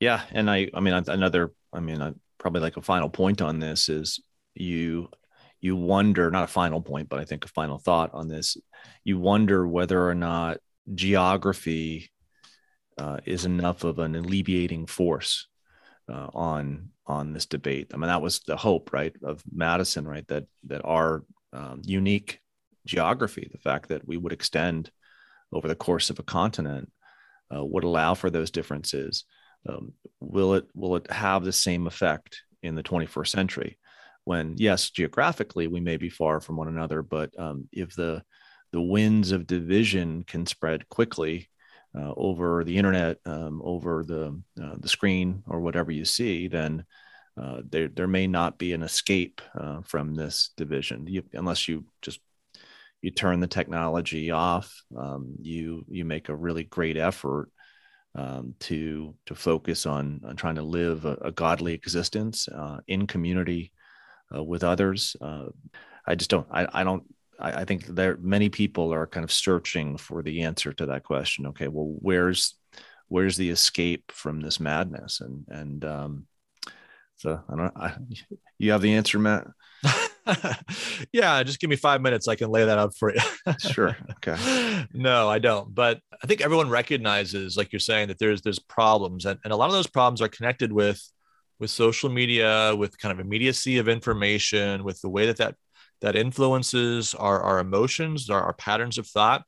Yeah. 0.00 0.22
And 0.32 0.50
I, 0.50 0.70
I 0.72 0.80
mean, 0.80 0.94
another, 0.94 1.52
I 1.72 1.80
mean, 1.80 2.00
I, 2.00 2.12
probably 2.38 2.60
like 2.60 2.76
a 2.76 2.82
final 2.82 3.08
point 3.08 3.40
on 3.42 3.58
this 3.58 3.88
is 3.88 4.22
you, 4.54 5.08
you 5.60 5.76
wonder, 5.76 6.30
not 6.30 6.44
a 6.44 6.48
final 6.48 6.80
point, 6.80 7.08
but 7.08 7.18
I 7.18 7.24
think 7.24 7.44
a 7.44 7.48
final 7.48 7.78
thought 7.78 8.10
on 8.12 8.28
this, 8.28 8.56
you 9.02 9.18
wonder 9.18 9.66
whether 9.66 10.06
or 10.06 10.14
not 10.14 10.58
geography 10.94 12.10
uh, 12.98 13.18
is 13.24 13.44
enough 13.44 13.84
of 13.84 13.98
an 13.98 14.14
alleviating 14.14 14.86
force 14.86 15.46
uh, 16.08 16.28
on 16.34 16.90
on 17.06 17.32
this 17.32 17.46
debate. 17.46 17.90
I 17.92 17.96
mean, 17.96 18.08
that 18.08 18.22
was 18.22 18.40
the 18.40 18.56
hope, 18.56 18.92
right, 18.92 19.14
of 19.22 19.42
Madison, 19.52 20.06
right, 20.06 20.26
that 20.28 20.44
that 20.64 20.82
our 20.84 21.24
um, 21.52 21.82
unique 21.84 22.40
geography, 22.86 23.48
the 23.50 23.58
fact 23.58 23.88
that 23.88 24.06
we 24.06 24.16
would 24.16 24.32
extend 24.32 24.90
over 25.52 25.68
the 25.68 25.74
course 25.74 26.10
of 26.10 26.18
a 26.18 26.22
continent 26.24 26.90
uh, 27.54 27.64
would 27.64 27.84
allow 27.84 28.14
for 28.14 28.30
those 28.30 28.50
differences. 28.50 29.24
Um, 29.68 29.92
will 30.20 30.54
it 30.54 30.66
will 30.74 30.96
it 30.96 31.10
have 31.10 31.44
the 31.44 31.52
same 31.52 31.86
effect 31.86 32.42
in 32.62 32.74
the 32.74 32.82
21st 32.82 33.28
century? 33.28 33.78
When 34.24 34.54
yes, 34.56 34.90
geographically 34.90 35.66
we 35.66 35.80
may 35.80 35.96
be 35.96 36.08
far 36.08 36.40
from 36.40 36.56
one 36.56 36.68
another, 36.68 37.02
but 37.02 37.38
um, 37.38 37.68
if 37.72 37.94
the 37.94 38.22
the 38.72 38.80
winds 38.80 39.30
of 39.30 39.46
division 39.46 40.24
can 40.24 40.46
spread 40.46 40.88
quickly 40.88 41.48
uh, 41.96 42.12
over 42.16 42.64
the 42.64 42.76
internet, 42.76 43.18
um, 43.24 43.60
over 43.64 44.04
the 44.04 44.40
uh, 44.62 44.74
the 44.78 44.88
screen, 44.88 45.42
or 45.46 45.60
whatever 45.60 45.92
you 45.92 46.04
see, 46.04 46.48
then 46.48 46.84
uh, 47.40 47.60
there 47.68 47.88
there 47.88 48.08
may 48.08 48.26
not 48.26 48.58
be 48.58 48.72
an 48.72 48.82
escape 48.82 49.40
uh, 49.58 49.80
from 49.82 50.14
this 50.14 50.50
division, 50.56 51.06
you, 51.06 51.22
unless 51.32 51.68
you 51.68 51.84
just 52.02 52.20
you 53.02 53.10
turn 53.10 53.40
the 53.40 53.46
technology 53.46 54.30
off. 54.30 54.74
Um, 54.96 55.34
you 55.40 55.84
you 55.88 56.04
make 56.04 56.28
a 56.28 56.36
really 56.36 56.64
great 56.64 56.96
effort 56.96 57.50
um, 58.14 58.54
to 58.60 59.14
to 59.26 59.34
focus 59.34 59.86
on 59.86 60.20
on 60.24 60.36
trying 60.36 60.56
to 60.56 60.62
live 60.62 61.04
a, 61.04 61.16
a 61.22 61.32
godly 61.32 61.74
existence 61.74 62.48
uh, 62.48 62.78
in 62.88 63.06
community 63.06 63.72
uh, 64.34 64.42
with 64.42 64.64
others. 64.64 65.16
I 66.06 66.14
just 66.14 66.30
don't. 66.30 66.46
I, 66.50 66.66
I 66.72 66.84
don't. 66.84 67.04
I, 67.38 67.62
I 67.62 67.64
think 67.64 67.86
there 67.86 68.16
many 68.20 68.48
people 68.48 68.92
are 68.92 69.06
kind 69.06 69.24
of 69.24 69.32
searching 69.32 69.96
for 69.96 70.22
the 70.22 70.42
answer 70.42 70.72
to 70.72 70.86
that 70.86 71.04
question. 71.04 71.46
Okay, 71.46 71.68
well, 71.68 71.96
where's 72.00 72.54
where's 73.08 73.36
the 73.36 73.50
escape 73.50 74.10
from 74.12 74.40
this 74.40 74.60
madness? 74.60 75.20
And 75.20 75.44
and 75.48 75.84
um, 75.84 76.26
so 77.16 77.40
I 77.48 77.56
don't. 77.56 77.76
I, 77.76 77.96
you 78.58 78.72
have 78.72 78.82
the 78.82 78.94
answer, 78.94 79.18
Matt. 79.18 79.46
yeah, 81.12 81.42
just 81.42 81.60
give 81.60 81.70
me 81.70 81.76
five 81.76 82.00
minutes. 82.00 82.28
I 82.28 82.34
can 82.34 82.50
lay 82.50 82.64
that 82.64 82.78
out 82.78 82.96
for 82.96 83.14
you. 83.14 83.20
sure. 83.58 83.96
Okay. 84.12 84.86
No, 84.92 85.28
I 85.28 85.38
don't. 85.38 85.74
But 85.74 86.00
I 86.22 86.26
think 86.26 86.40
everyone 86.40 86.70
recognizes, 86.70 87.56
like 87.56 87.72
you're 87.72 87.80
saying, 87.80 88.08
that 88.08 88.18
there's 88.18 88.42
there's 88.42 88.58
problems, 88.58 89.26
and, 89.26 89.38
and 89.44 89.52
a 89.52 89.56
lot 89.56 89.66
of 89.66 89.72
those 89.72 89.86
problems 89.86 90.20
are 90.22 90.28
connected 90.28 90.72
with 90.72 91.02
with 91.60 91.70
social 91.70 92.10
media, 92.10 92.74
with 92.76 92.98
kind 92.98 93.12
of 93.12 93.24
immediacy 93.24 93.78
of 93.78 93.88
information, 93.88 94.84
with 94.84 95.00
the 95.00 95.08
way 95.08 95.26
that 95.26 95.36
that 95.36 95.56
that 96.04 96.16
influences 96.16 97.14
our 97.14 97.40
our 97.40 97.58
emotions, 97.60 98.28
our, 98.28 98.42
our 98.42 98.52
patterns 98.52 98.98
of 98.98 99.06
thought. 99.06 99.42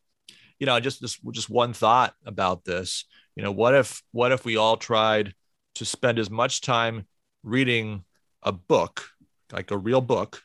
You 0.58 0.64
know, 0.64 0.80
just 0.80 1.00
just 1.02 1.20
just 1.32 1.50
one 1.50 1.74
thought 1.74 2.14
about 2.24 2.64
this. 2.64 3.04
You 3.36 3.42
know, 3.42 3.52
what 3.52 3.74
if 3.74 4.02
what 4.12 4.32
if 4.32 4.46
we 4.46 4.56
all 4.56 4.78
tried 4.78 5.34
to 5.74 5.84
spend 5.84 6.18
as 6.18 6.30
much 6.30 6.62
time 6.62 7.06
reading 7.42 8.04
a 8.42 8.52
book 8.52 9.04
like 9.52 9.70
a 9.70 9.76
real 9.76 10.00
book 10.00 10.42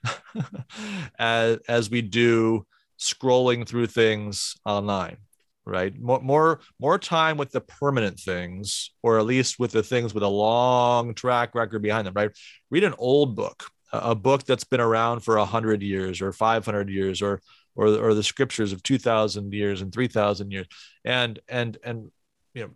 as, 1.18 1.58
as 1.68 1.90
we 1.90 2.02
do 2.02 2.66
scrolling 3.00 3.66
through 3.66 3.88
things 3.88 4.56
online 4.66 5.18
right 5.66 6.00
more, 6.00 6.22
more 6.22 6.60
more 6.80 7.00
time 7.00 7.38
with 7.38 7.52
the 7.52 7.62
permanent 7.62 8.20
things 8.20 8.92
or 9.02 9.18
at 9.18 9.26
least 9.26 9.58
with 9.58 9.72
the 9.72 9.82
things 9.82 10.14
with 10.14 10.24
a 10.24 10.28
long 10.28 11.16
track 11.16 11.56
record 11.56 11.82
behind 11.82 12.06
them 12.06 12.14
right 12.14 12.32
read 12.70 12.84
an 12.84 12.94
old 13.00 13.36
book 13.36 13.72
a 13.92 14.16
book 14.16 14.44
that's 14.44 14.64
been 14.64 14.80
around 14.80 15.22
for 15.22 15.38
100 15.38 15.82
years 15.82 16.22
or 16.22 16.32
500 16.32 16.90
years 16.90 17.22
or 17.22 17.42
or, 17.74 17.88
or 17.88 18.14
the 18.14 18.24
scriptures 18.24 18.74
of 18.74 18.84
2000 18.84 19.54
years 19.54 19.82
and 19.82 19.94
3000 19.94 20.52
years. 20.52 20.68
And 21.06 21.40
and 21.48 21.78
and 21.84 22.12
you 22.54 22.64
know 22.64 22.70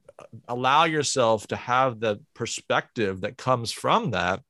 allow 0.48 0.86
yourself 0.86 1.48
to 1.48 1.56
have 1.56 2.00
the 2.00 2.22
perspective 2.34 3.22
that 3.22 3.38
comes 3.38 3.72
from 3.72 4.12
that 4.12 4.42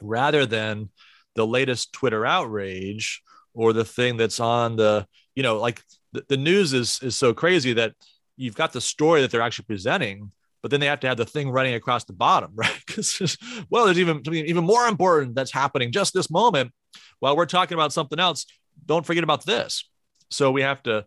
rather 0.00 0.46
than 0.46 0.90
the 1.34 1.46
latest 1.46 1.92
Twitter 1.92 2.24
outrage 2.24 3.22
or 3.54 3.72
the 3.72 3.84
thing 3.84 4.16
that's 4.16 4.40
on 4.40 4.76
the, 4.76 5.06
you 5.34 5.42
know, 5.42 5.58
like 5.58 5.82
the, 6.12 6.24
the 6.28 6.36
news 6.36 6.72
is 6.72 7.00
is 7.02 7.16
so 7.16 7.34
crazy 7.34 7.72
that 7.74 7.92
you've 8.36 8.54
got 8.54 8.72
the 8.72 8.80
story 8.80 9.20
that 9.20 9.30
they're 9.30 9.42
actually 9.42 9.66
presenting, 9.66 10.30
but 10.68 10.72
then 10.72 10.80
they 10.80 10.86
have 10.86 11.00
to 11.00 11.08
have 11.08 11.16
the 11.16 11.24
thing 11.24 11.48
running 11.48 11.72
across 11.72 12.04
the 12.04 12.12
bottom, 12.12 12.50
right? 12.54 12.78
Because 12.86 13.38
well, 13.70 13.86
there's 13.86 13.98
even 13.98 14.22
something 14.22 14.44
even 14.44 14.64
more 14.64 14.86
important 14.86 15.34
that's 15.34 15.50
happening 15.50 15.92
just 15.92 16.12
this 16.12 16.30
moment 16.30 16.72
while 17.20 17.34
we're 17.34 17.46
talking 17.46 17.74
about 17.74 17.90
something 17.90 18.20
else. 18.20 18.44
Don't 18.84 19.06
forget 19.06 19.24
about 19.24 19.46
this. 19.46 19.88
So 20.30 20.50
we 20.50 20.60
have 20.60 20.82
to 20.82 21.06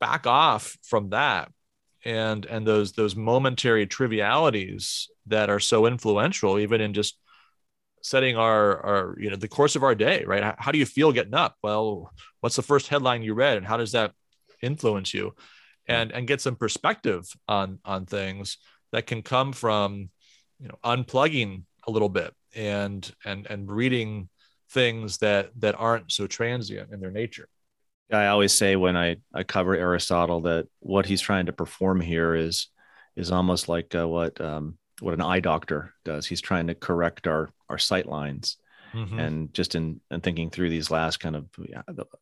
back 0.00 0.26
off 0.26 0.76
from 0.82 1.10
that 1.10 1.52
and 2.04 2.46
and 2.46 2.66
those 2.66 2.92
those 2.92 3.14
momentary 3.14 3.86
trivialities 3.86 5.08
that 5.26 5.50
are 5.50 5.60
so 5.60 5.86
influential 5.86 6.58
even 6.58 6.80
in 6.80 6.92
just 6.92 7.16
setting 8.02 8.36
our 8.36 8.84
our 8.84 9.16
you 9.20 9.28
know 9.30 9.36
the 9.36 9.46
course 9.46 9.76
of 9.76 9.82
our 9.82 9.94
day 9.94 10.24
right 10.26 10.42
how, 10.42 10.54
how 10.58 10.72
do 10.72 10.78
you 10.78 10.86
feel 10.86 11.12
getting 11.12 11.34
up 11.34 11.56
well 11.62 12.10
what's 12.40 12.56
the 12.56 12.62
first 12.62 12.88
headline 12.88 13.22
you 13.22 13.34
read 13.34 13.58
and 13.58 13.66
how 13.66 13.76
does 13.76 13.92
that 13.92 14.12
influence 14.62 15.12
you 15.12 15.34
and 15.86 16.10
and 16.12 16.26
get 16.26 16.40
some 16.40 16.56
perspective 16.56 17.30
on 17.46 17.78
on 17.84 18.06
things 18.06 18.56
that 18.92 19.06
can 19.06 19.22
come 19.22 19.52
from 19.52 20.10
you 20.58 20.68
know 20.68 20.78
unplugging 20.84 21.62
a 21.86 21.90
little 21.90 22.08
bit 22.08 22.34
and 22.54 23.12
and 23.24 23.46
and 23.46 23.70
reading 23.70 24.28
things 24.70 25.18
that 25.18 25.50
that 25.56 25.74
aren't 25.78 26.10
so 26.12 26.26
transient 26.26 26.92
in 26.92 27.00
their 27.00 27.10
nature 27.10 27.48
i 28.12 28.26
always 28.26 28.52
say 28.52 28.76
when 28.76 28.96
i 28.96 29.16
i 29.34 29.42
cover 29.42 29.74
aristotle 29.74 30.42
that 30.42 30.66
what 30.80 31.06
he's 31.06 31.20
trying 31.20 31.46
to 31.46 31.52
perform 31.52 32.00
here 32.00 32.34
is 32.34 32.68
is 33.16 33.30
almost 33.30 33.68
like 33.68 33.94
uh, 33.94 34.06
what 34.08 34.40
um, 34.40 34.78
what 35.00 35.14
an 35.14 35.20
eye 35.20 35.40
doctor 35.40 35.94
does. 36.04 36.26
He's 36.26 36.40
trying 36.40 36.66
to 36.68 36.74
correct 36.74 37.26
our 37.26 37.50
our 37.68 37.78
sight 37.78 38.06
lines. 38.06 38.56
Mm-hmm. 38.94 39.18
And 39.18 39.54
just 39.54 39.74
in 39.74 40.00
and 40.10 40.22
thinking 40.22 40.50
through 40.50 40.70
these 40.70 40.90
last 40.90 41.20
kind 41.20 41.36
of, 41.36 41.46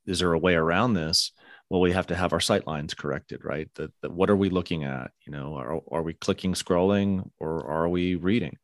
is 0.06 0.18
there 0.18 0.32
a 0.32 0.38
way 0.38 0.54
around 0.54 0.94
this? 0.94 1.32
well, 1.70 1.80
we 1.80 1.92
have 1.92 2.06
to 2.06 2.16
have 2.16 2.32
our 2.32 2.40
sight 2.40 2.66
lines 2.66 2.94
corrected, 2.94 3.44
right? 3.44 3.68
That, 3.74 3.92
that 4.00 4.12
what 4.12 4.30
are 4.30 4.36
we 4.36 4.48
looking 4.48 4.84
at? 4.84 5.10
You 5.26 5.32
know, 5.32 5.54
are, 5.56 5.80
are 5.90 6.02
we 6.02 6.14
clicking, 6.14 6.54
scrolling, 6.54 7.28
or 7.38 7.66
are 7.66 7.88
we 7.88 8.14
reading? 8.14 8.56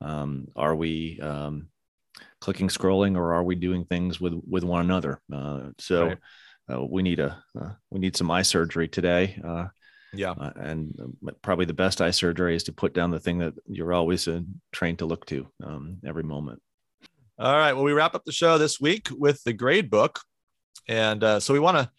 Um, 0.00 0.48
are 0.54 0.76
we 0.76 1.18
um, 1.20 1.68
clicking, 2.40 2.68
scrolling, 2.68 3.16
or 3.16 3.34
are 3.34 3.42
we 3.42 3.56
doing 3.56 3.84
things 3.84 4.20
with 4.20 4.34
with 4.48 4.62
one 4.62 4.84
another? 4.84 5.20
Uh, 5.32 5.70
so 5.78 6.06
right. 6.06 6.18
uh, 6.72 6.84
we 6.84 7.02
need 7.02 7.18
a 7.18 7.42
uh, 7.60 7.70
we 7.90 7.98
need 7.98 8.16
some 8.16 8.30
eye 8.30 8.42
surgery 8.42 8.86
today. 8.86 9.40
Uh, 9.44 9.66
yeah, 10.12 10.30
uh, 10.30 10.52
and 10.56 10.94
probably 11.42 11.64
the 11.64 11.74
best 11.74 12.00
eye 12.00 12.12
surgery 12.12 12.54
is 12.54 12.64
to 12.64 12.72
put 12.72 12.94
down 12.94 13.10
the 13.10 13.20
thing 13.20 13.38
that 13.38 13.54
you're 13.66 13.92
always 13.92 14.28
uh, 14.28 14.40
trained 14.70 15.00
to 15.00 15.06
look 15.06 15.26
to 15.26 15.48
um, 15.64 15.98
every 16.06 16.22
moment. 16.22 16.62
All 17.38 17.56
right. 17.56 17.72
Well, 17.72 17.84
we 17.84 17.92
wrap 17.92 18.14
up 18.14 18.24
the 18.24 18.32
show 18.32 18.58
this 18.58 18.80
week 18.80 19.08
with 19.10 19.42
the 19.44 19.52
grade 19.52 19.90
book, 19.90 20.20
and 20.88 21.22
so 21.42 21.52
we 21.52 21.60
want 21.60 21.76
to 21.78 21.90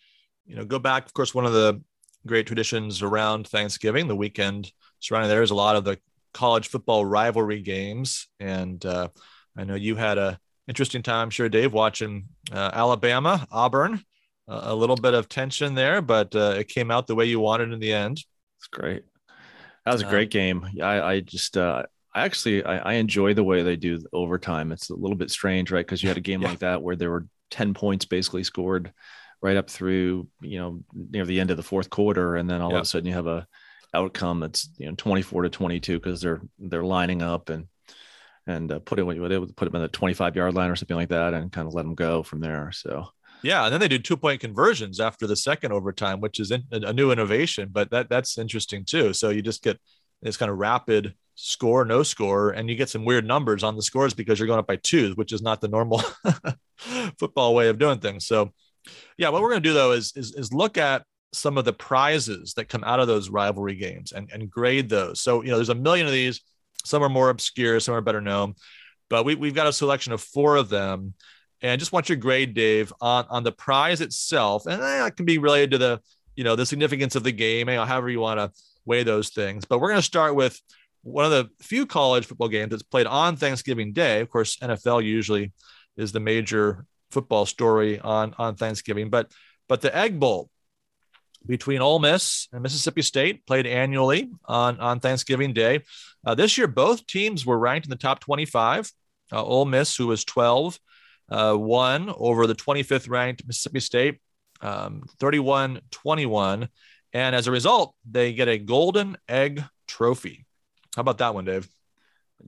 you 0.48 0.56
know, 0.56 0.66
go 0.66 0.80
back. 0.80 1.06
Of 1.06 1.14
course, 1.14 1.36
one 1.36 1.46
of 1.46 1.54
the 1.54 1.82
great 2.26 2.48
traditions 2.48 3.02
around 3.02 3.48
Thanksgiving, 3.48 4.08
the 4.08 4.16
weekend 4.16 4.72
surrounding 5.00 5.30
there 5.30 5.44
is 5.44 5.52
a 5.52 5.56
lot 5.56 5.76
of 5.76 5.84
the 5.84 6.00
college 6.34 6.68
football 6.68 7.06
rivalry 7.06 7.62
games, 7.62 8.28
and 8.40 8.84
uh, 8.86 9.10
I 9.58 9.64
know 9.64 9.76
you 9.76 9.96
had 9.96 10.18
a 10.18 10.40
interesting 10.68 11.04
time, 11.04 11.24
I'm 11.24 11.30
sure, 11.30 11.50
Dave, 11.50 11.74
watching 11.74 12.26
uh, 12.52 12.72
Alabama, 12.74 13.48
Auburn. 13.52 14.04
Uh, 14.50 14.62
a 14.64 14.76
little 14.76 14.96
bit 14.96 15.14
of 15.14 15.28
tension 15.28 15.76
there, 15.76 16.02
but 16.02 16.34
uh, 16.34 16.56
it 16.58 16.70
came 16.70 16.90
out 16.90 17.06
the 17.06 17.16
way 17.16 17.26
you 17.26 17.38
wanted 17.38 17.74
in 17.74 17.80
the 17.80 17.92
end. 17.92 18.24
It's 18.60 18.68
great. 18.72 19.04
That 19.84 19.92
was 19.92 20.04
a 20.04 20.08
uh, 20.08 20.10
great 20.10 20.30
game. 20.30 20.66
I, 20.82 21.02
I 21.02 21.20
just, 21.20 21.58
uh, 21.58 21.84
actually, 22.24 22.64
I, 22.64 22.78
I, 22.78 22.94
enjoy 22.94 23.34
the 23.34 23.44
way 23.44 23.64
they 23.64 23.76
do 23.76 24.04
overtime. 24.14 24.72
It's 24.72 24.90
a 24.90 24.96
little 24.96 25.18
bit 25.18 25.32
strange, 25.32 25.72
right? 25.72 25.86
Because 25.86 26.02
you 26.02 26.10
had 26.10 26.18
a 26.18 26.22
game 26.22 26.42
yeah. 26.42 26.50
like 26.50 26.60
that 26.60 26.82
where 26.82 26.96
there 26.96 27.12
were 27.12 27.28
10 27.52 27.74
points 27.74 28.06
basically 28.06 28.44
scored 28.44 28.94
right 29.42 29.58
up 29.58 29.70
through 29.70 30.28
you 30.42 30.58
know 30.58 30.84
near 30.94 31.26
the 31.26 31.40
end 31.40 31.52
of 31.52 31.58
the 31.58 31.64
fourth 31.64 31.90
quarter, 31.90 32.36
and 32.36 32.50
then 32.50 32.62
all 32.62 32.72
yeah. 32.72 32.78
of 32.78 32.84
a 32.84 32.86
sudden 32.86 33.08
you 33.08 33.14
have 33.14 33.28
a 33.28 33.48
outcome 33.94 34.40
that's 34.40 34.70
you 34.78 34.88
know 34.88 34.96
24 34.96 35.44
to 35.44 35.50
22 35.50 36.00
because 36.00 36.22
they're 36.22 36.42
they're 36.60 36.84
lining 36.84 37.22
up 37.22 37.50
and 37.50 37.68
and 38.46 38.72
uh, 38.72 38.80
put 38.80 39.00
it 39.00 39.04
what 39.04 39.18
would 39.18 39.56
put 39.56 39.66
them 39.66 39.76
in 39.76 39.82
the 39.82 39.88
25 39.88 40.36
yard 40.36 40.54
line 40.54 40.70
or 40.70 40.76
something 40.76 40.98
like 40.98 41.10
that 41.10 41.34
and 41.34 41.52
kind 41.52 41.68
of 41.68 41.74
let 41.74 41.84
them 41.84 41.96
go 41.96 42.24
from 42.24 42.40
there. 42.40 42.72
So 42.72 43.08
yeah, 43.44 43.66
and 43.66 43.74
then 43.74 43.80
they 43.80 43.88
do 43.88 44.00
two 44.00 44.18
point 44.18 44.42
conversions 44.42 45.00
after 45.00 45.28
the 45.28 45.36
second 45.36 45.72
overtime, 45.72 46.22
which 46.22 46.40
is 46.40 46.52
in, 46.52 46.64
a 46.72 46.94
new 46.94 47.12
innovation. 47.12 47.70
But 47.72 47.92
that 47.92 48.10
that's 48.10 48.38
interesting 48.38 48.86
too. 48.86 49.14
So 49.14 49.30
you 49.30 49.42
just 49.42 49.64
get 49.64 49.80
this 50.22 50.38
kind 50.38 50.50
of 50.50 50.58
rapid 50.58 51.14
score, 51.40 51.86
no 51.86 52.02
score, 52.02 52.50
and 52.50 52.68
you 52.68 52.76
get 52.76 52.90
some 52.90 53.06
weird 53.06 53.26
numbers 53.26 53.64
on 53.64 53.76
the 53.76 53.82
scores 53.82 54.14
because 54.14 54.40
you're 54.40 54.48
going 54.48 54.60
up 54.60 54.68
by 54.68 54.76
two, 54.78 55.14
which 55.14 55.32
is 55.32 55.42
not 55.42 55.62
the 55.62 55.68
normal 55.68 56.02
football 57.20 57.54
way 57.54 57.70
of 57.70 57.78
doing 57.78 58.00
things. 58.00 58.26
So 58.26 58.52
yeah, 59.18 59.30
what 59.30 59.42
we're 59.42 59.52
going 59.52 59.62
to 59.62 59.70
do 59.70 59.74
though 59.74 59.92
is, 59.92 60.14
is, 60.16 60.34
is 60.34 60.52
look 60.52 60.78
at 60.78 61.04
some 61.34 61.58
of 61.58 61.66
the 61.66 61.74
prizes 61.74 62.54
that 62.56 62.70
come 62.70 62.84
out 62.84 63.00
of 63.00 63.08
those 63.08 63.30
rivalry 63.30 63.76
games 63.76 64.14
and, 64.14 64.32
and 64.32 64.50
grade 64.50 64.90
those. 64.90 65.22
So, 65.22 65.44
you 65.44 65.52
know, 65.52 65.58
there's 65.58 65.70
a 65.70 65.76
million 65.76 66.08
of 66.08 66.12
these. 66.12 66.42
Some 66.84 67.04
are 67.04 67.10
more 67.10 67.30
obscure, 67.30 67.80
some 67.80 67.94
are 67.94 68.02
better 68.02 68.22
known, 68.22 68.56
but 69.10 69.24
we, 69.24 69.36
we've 69.36 69.54
got 69.54 69.68
a 69.68 69.74
selection 69.74 70.14
of 70.14 70.22
four 70.22 70.56
of 70.56 70.70
them. 70.70 71.14
And 71.62 71.80
just 71.80 71.92
want 71.92 72.10
your 72.10 72.18
grade, 72.18 72.54
Dave, 72.54 72.94
on, 73.02 73.26
on 73.30 73.44
the 73.44 73.52
prize 73.52 74.02
itself. 74.02 74.66
And 74.66 74.82
eh, 74.82 75.04
that 75.04 75.18
can 75.18 75.26
be 75.26 75.38
related 75.38 75.72
to 75.72 75.78
the, 75.78 76.02
you 76.36 76.44
know, 76.44 76.56
the 76.56 76.66
significance 76.66 77.16
of 77.16 77.24
the 77.24 77.32
game, 77.32 77.68
you 77.70 77.76
know, 77.76 77.86
however 77.86 78.10
you 78.10 78.20
want 78.20 78.40
to 78.40 78.52
weigh 78.86 79.04
those 79.04 79.30
things. 79.30 79.66
But 79.66 79.80
we're 79.80 79.90
going 79.90 80.00
to 80.00 80.04
start 80.04 80.36
with 80.36 80.60
one 81.08 81.26
of 81.26 81.32
the 81.32 81.50
few 81.64 81.86
college 81.86 82.26
football 82.26 82.50
games 82.50 82.72
that's 82.72 82.84
played 82.84 83.08
on 83.08 83.38
Thanksgiving 83.38 83.94
Day. 83.94 84.20
Of 84.20 84.30
course, 84.30 84.58
NFL 84.58 85.04
usually 85.04 85.54
is 85.96 86.12
the 86.12 86.20
major 86.20 86.86
football 87.12 87.46
story 87.46 88.00
on 88.00 88.36
on 88.38 88.56
Thanksgiving. 88.56 89.10
But 89.10 89.32
but 89.68 89.82
the 89.82 89.96
Egg 89.96 90.20
Bowl 90.20 90.50
between 91.46 91.82
Ole 91.82 92.00
Miss 92.00 92.50
and 92.52 92.62
Mississippi 92.62 93.02
State 93.02 93.46
played 93.48 93.66
annually 93.66 94.30
on 94.46 94.80
on 94.80 95.00
Thanksgiving 95.00 95.54
Day. 95.54 95.82
Uh, 96.26 96.36
this 96.36 96.58
year, 96.58 96.68
both 96.68 97.08
teams 97.08 97.46
were 97.46 97.58
ranked 97.58 97.88
in 97.88 97.90
the 97.90 97.96
top 97.96 98.20
25. 98.20 98.92
Uh, 99.32 99.44
Ole 99.44 99.66
Miss, 99.66 99.96
who 99.96 100.08
was 100.08 100.24
12, 100.26 100.80
uh, 101.30 101.56
won 101.58 102.14
over 102.18 102.48
the 102.48 102.56
25th 102.56 103.10
ranked 103.10 103.46
Mississippi 103.46 103.80
State, 103.80 104.20
um, 104.62 105.04
31 105.20 105.80
21. 105.92 106.68
And 107.14 107.36
as 107.36 107.48
a 107.48 107.52
result, 107.52 107.96
they 108.10 108.34
get 108.34 108.50
a 108.50 108.58
golden 108.58 109.18
egg 109.30 109.64
trophy. 109.88 110.47
How 110.98 111.02
about 111.02 111.20
that 111.20 111.36
one, 111.36 111.46
Dave? 111.46 111.70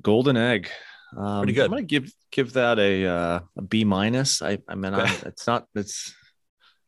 Golden 0.02 0.36
egg. 0.36 0.72
Um, 1.16 1.42
Pretty 1.42 1.54
good. 1.54 1.66
I'm 1.66 1.70
gonna 1.70 1.84
give 1.84 2.12
give 2.32 2.54
that 2.54 2.80
a 2.80 3.06
uh, 3.06 3.40
a 3.56 3.62
B 3.62 3.84
minus. 3.84 4.42
I 4.42 4.58
I 4.68 4.74
mean, 4.74 4.96
okay. 4.96 5.28
it's 5.28 5.46
not. 5.46 5.68
It's 5.76 6.16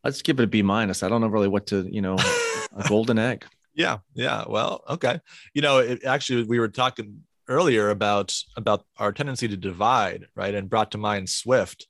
let's 0.04 0.24
give 0.24 0.40
it 0.40 0.44
a 0.44 0.48
B 0.48 0.64
minus. 0.64 1.04
I 1.04 1.08
don't 1.08 1.22
know 1.22 1.28
really 1.28 1.48
what 1.48 1.68
to 1.68 1.88
you 1.88 2.02
know 2.02 2.16
a 2.76 2.88
golden 2.88 3.20
egg. 3.20 3.46
Yeah, 3.76 4.00
yeah. 4.16 4.46
Well, 4.48 4.84
okay. 4.90 5.20
You 5.54 5.62
know, 5.62 5.78
it, 5.78 6.04
actually, 6.04 6.46
we 6.46 6.58
were 6.58 6.68
talking 6.68 7.22
earlier 7.48 7.92
about 7.92 8.36
about 8.58 8.84
our 8.98 9.12
tendency 9.12 9.48
to 9.48 9.56
divide, 9.56 10.26
right? 10.36 10.56
And 10.56 10.68
brought 10.68 10.90
to 10.94 10.98
mind 10.98 11.30
Swift 11.30 11.86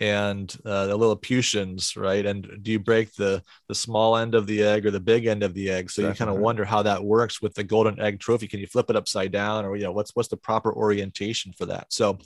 and 0.00 0.56
uh, 0.64 0.86
the 0.86 0.96
Lilliputians, 0.96 1.94
right? 1.94 2.24
And 2.24 2.58
do 2.62 2.72
you 2.72 2.78
break 2.78 3.14
the 3.14 3.42
the 3.68 3.74
small 3.74 4.16
end 4.16 4.34
of 4.34 4.46
the 4.46 4.62
egg 4.62 4.86
or 4.86 4.90
the 4.90 4.98
big 4.98 5.26
end 5.26 5.42
of 5.42 5.52
the 5.52 5.70
egg? 5.70 5.90
So 5.90 6.00
Definitely. 6.00 6.14
you 6.14 6.18
kind 6.18 6.36
of 6.36 6.42
wonder 6.42 6.64
how 6.64 6.82
that 6.82 7.04
works 7.04 7.42
with 7.42 7.54
the 7.54 7.62
golden 7.62 8.00
egg 8.00 8.18
trophy. 8.18 8.48
Can 8.48 8.60
you 8.60 8.66
flip 8.66 8.88
it 8.88 8.96
upside 8.96 9.30
down, 9.30 9.66
or 9.66 9.76
you 9.76 9.84
know, 9.84 9.92
what's 9.92 10.16
what's 10.16 10.30
the 10.30 10.38
proper 10.38 10.74
orientation 10.74 11.52
for 11.52 11.66
that? 11.66 11.92
So, 11.92 12.18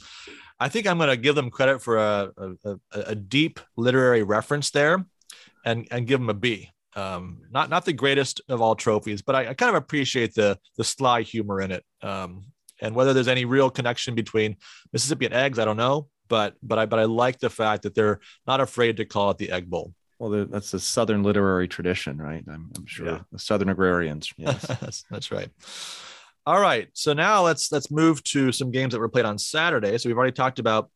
I 0.60 0.68
think 0.68 0.86
I'm 0.86 0.98
going 0.98 1.10
to 1.10 1.16
give 1.16 1.34
them 1.34 1.50
credit 1.50 1.82
for 1.82 1.98
a, 1.98 2.30
a, 2.64 2.76
a 2.92 3.14
deep 3.16 3.58
literary 3.76 4.22
reference 4.22 4.70
there, 4.70 5.04
and 5.64 5.88
and 5.90 6.06
give 6.06 6.20
them 6.20 6.30
a 6.30 6.34
B. 6.34 6.70
Um, 6.94 7.42
not 7.50 7.70
not 7.70 7.84
the 7.84 7.92
greatest 7.92 8.40
of 8.48 8.62
all 8.62 8.76
trophies, 8.76 9.20
but 9.20 9.34
I, 9.34 9.48
I, 9.48 9.54
kind 9.54 9.74
of 9.74 9.82
appreciate 9.82 10.32
the 10.34 10.56
the 10.76 10.84
sly 10.84 11.22
humor 11.22 11.60
in 11.60 11.72
it. 11.72 11.84
Um, 12.02 12.44
and 12.80 12.94
whether 12.94 13.12
there's 13.12 13.28
any 13.28 13.44
real 13.44 13.68
connection 13.68 14.14
between 14.14 14.56
Mississippi 14.92 15.24
and 15.24 15.34
eggs, 15.34 15.58
I 15.58 15.64
don't 15.64 15.76
know 15.76 16.08
but 16.28 16.54
but 16.62 16.78
I 16.78 16.86
but 16.86 16.98
I 16.98 17.04
like 17.04 17.38
the 17.38 17.50
fact 17.50 17.82
that 17.82 17.94
they're 17.94 18.20
not 18.46 18.60
afraid 18.60 18.96
to 18.98 19.04
call 19.04 19.30
it 19.30 19.38
the 19.38 19.50
Egg 19.50 19.68
Bowl. 19.68 19.92
Well, 20.18 20.46
that's 20.46 20.72
a 20.74 20.80
Southern 20.80 21.22
literary 21.22 21.66
tradition, 21.66 22.18
right? 22.18 22.44
I'm, 22.48 22.70
I'm 22.76 22.86
sure 22.86 23.06
yeah. 23.06 23.20
the 23.32 23.38
Southern 23.38 23.68
agrarians. 23.68 24.32
Yes, 24.38 24.66
that's, 24.66 25.04
that's 25.10 25.32
right. 25.32 25.50
All 26.46 26.60
right, 26.60 26.88
so 26.92 27.12
now 27.12 27.42
let's 27.42 27.72
let's 27.72 27.90
move 27.90 28.22
to 28.24 28.52
some 28.52 28.70
games 28.70 28.92
that 28.92 29.00
were 29.00 29.08
played 29.08 29.24
on 29.24 29.38
Saturday. 29.38 29.96
So 29.98 30.08
we've 30.08 30.16
already 30.16 30.32
talked 30.32 30.58
about 30.58 30.90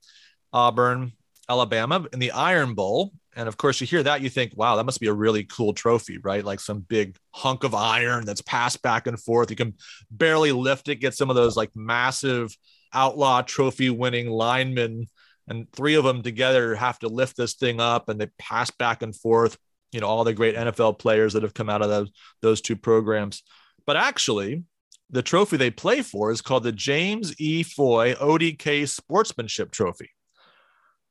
Auburn, 0.53 1.13
Alabama, 1.49 2.07
in 2.13 2.19
the 2.19 2.33
Iron 2.33 2.75
Bowl, 2.75 3.13
and 3.35 3.49
of 3.49 3.57
course 3.57 3.81
you 3.81 3.87
hear 3.87 4.03
that 4.03 4.21
you 4.21 4.29
think, 4.29 4.53
wow, 4.57 4.77
that 4.77 4.85
must 4.85 5.01
be 5.01 5.07
a 5.07 5.13
really 5.13 5.45
cool 5.45 5.73
trophy, 5.73 6.19
right? 6.19 6.45
Like 6.45 6.61
some 6.61 6.81
big 6.81 7.17
hunk 7.31 7.65
of 7.65 7.75
iron 7.75 8.25
that's 8.25 8.43
passed 8.43 8.83
back 8.83 9.07
and 9.07 9.19
forth. 9.19 9.49
You 9.49 9.57
can 9.57 9.75
barely 10.11 10.53
lift 10.53 10.89
it. 10.89 10.97
Get 10.97 11.15
some 11.15 11.31
of 11.31 11.37
those 11.37 11.57
like 11.57 11.71
massive 11.75 12.57
outlaw 12.93 13.43
trophy 13.43 13.91
winning 13.91 14.29
linemen 14.29 15.07
and 15.49 15.71
three 15.73 15.95
of 15.95 16.05
them 16.05 16.23
together 16.23 16.75
have 16.75 16.99
to 17.01 17.09
lift 17.09 17.37
this 17.37 17.55
thing 17.55 17.81
up 17.81 18.09
and 18.09 18.21
they 18.21 18.29
pass 18.39 18.71
back 18.71 19.03
and 19.03 19.17
forth 19.17 19.57
you 19.93 20.01
know 20.01 20.07
all 20.07 20.25
the 20.25 20.35
great 20.35 20.55
nfl 20.55 20.99
players 20.99 21.33
that 21.33 21.43
have 21.43 21.55
come 21.55 21.71
out 21.71 21.83
of 21.83 21.89
those 21.89 22.11
those 22.43 22.61
two 22.61 22.77
programs. 22.77 23.43
But 23.87 23.97
actually 23.97 24.65
the 25.11 25.23
trophy 25.23 25.57
they 25.57 25.71
play 25.71 26.03
for 26.03 26.31
is 26.31 26.43
called 26.43 26.65
the 26.65 26.73
james 26.73 27.39
e. 27.41 27.63
Foy 27.63 28.15
odk 28.15 28.89
sportsmanship 28.89 29.71
trophy. 29.71 30.11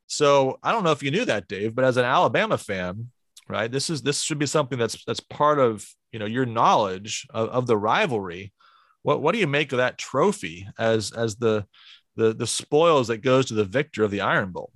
So 0.08 0.60
i 0.64 0.72
don't 0.72 0.84
know 0.84 0.92
if 0.92 1.04
you 1.04 1.12
knew 1.12 1.26
that 1.26 1.48
dave 1.48 1.76
but 1.76 1.86
as 1.86 1.98
an 1.98 2.06
alabama 2.06 2.58
fan 2.58 3.12
right 3.50 3.72
this 3.72 3.90
is 3.90 4.02
this 4.02 4.22
should 4.22 4.40
be 4.40 4.46
something 4.46 4.78
that's 4.78 5.04
that's 5.06 5.20
part 5.20 5.60
of 5.60 5.88
you 6.12 6.20
know 6.20 6.26
your 6.26 6.46
knowledge 6.46 7.28
of, 7.32 7.50
of 7.50 7.68
the 7.68 7.78
rivalry. 7.78 8.54
What 9.04 9.22
what 9.22 9.34
do 9.34 9.40
you 9.40 9.48
make 9.48 9.72
of 9.72 9.78
that 9.78 9.98
trophy 9.98 10.68
as 10.78 11.12
as 11.12 11.36
the 11.36 11.66
the 12.18 12.34
the 12.34 12.48
spoils 12.48 13.08
that 13.08 13.20
goes 13.20 13.46
to 13.46 13.54
the 13.54 13.64
victor 13.64 14.04
of 14.04 14.12
the 14.12 14.22
Iron 14.22 14.52
Bowl. 14.52 14.72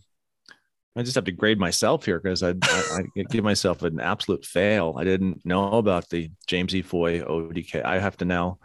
I 0.95 1.03
just 1.03 1.15
have 1.15 1.25
to 1.25 1.31
grade 1.31 1.57
myself 1.57 2.05
here 2.05 2.19
because 2.19 2.43
I, 2.43 2.49
I, 2.61 3.01
I, 3.15 3.23
give 3.29 3.45
myself 3.45 3.81
an 3.81 4.01
absolute 4.01 4.45
fail. 4.45 4.95
I 4.97 5.05
didn't 5.05 5.45
know 5.45 5.73
about 5.73 6.09
the 6.09 6.31
James 6.47 6.75
E. 6.75 6.81
Foy 6.81 7.21
ODK. 7.21 7.85
I 7.85 7.99
have 7.99 8.17
to 8.17 8.25
now 8.25 8.59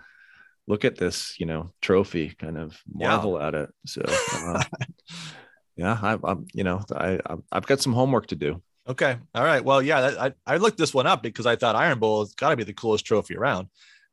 look 0.67 0.85
at 0.85 0.97
this, 0.97 1.39
you 1.39 1.47
know, 1.47 1.73
trophy, 1.81 2.31
kind 2.31 2.59
of 2.59 2.81
marvel 2.93 3.39
yeah. 3.39 3.47
at 3.47 3.55
it. 3.55 3.71
So, 3.87 4.03
uh, 4.07 4.65
yeah, 5.77 5.97
I, 6.03 6.15
am 6.15 6.47
you 6.53 6.65
know, 6.65 6.83
I, 6.91 7.21
I've 7.53 7.67
got 7.67 7.81
some 7.81 7.93
homework 7.93 8.27
to 8.29 8.37
do. 8.37 8.61
Okay, 8.89 9.17
all 9.35 9.45
right. 9.45 9.65
Well, 9.65 9.81
yeah, 9.81 10.15
I, 10.19 10.33
I 10.47 10.57
looked 10.57 10.79
this 10.79 10.95
one 10.95 11.07
up 11.07 11.23
because 11.23 11.47
I 11.47 11.55
thought 11.55 11.77
Iron 11.77 12.01
Bowl 12.01 12.25
has 12.25 12.35
got 12.35 12.51
to 12.51 12.57
be 12.57 12.65
the 12.65 12.73
coolest 12.73 13.05
trophy 13.05 13.37
around, 13.37 13.69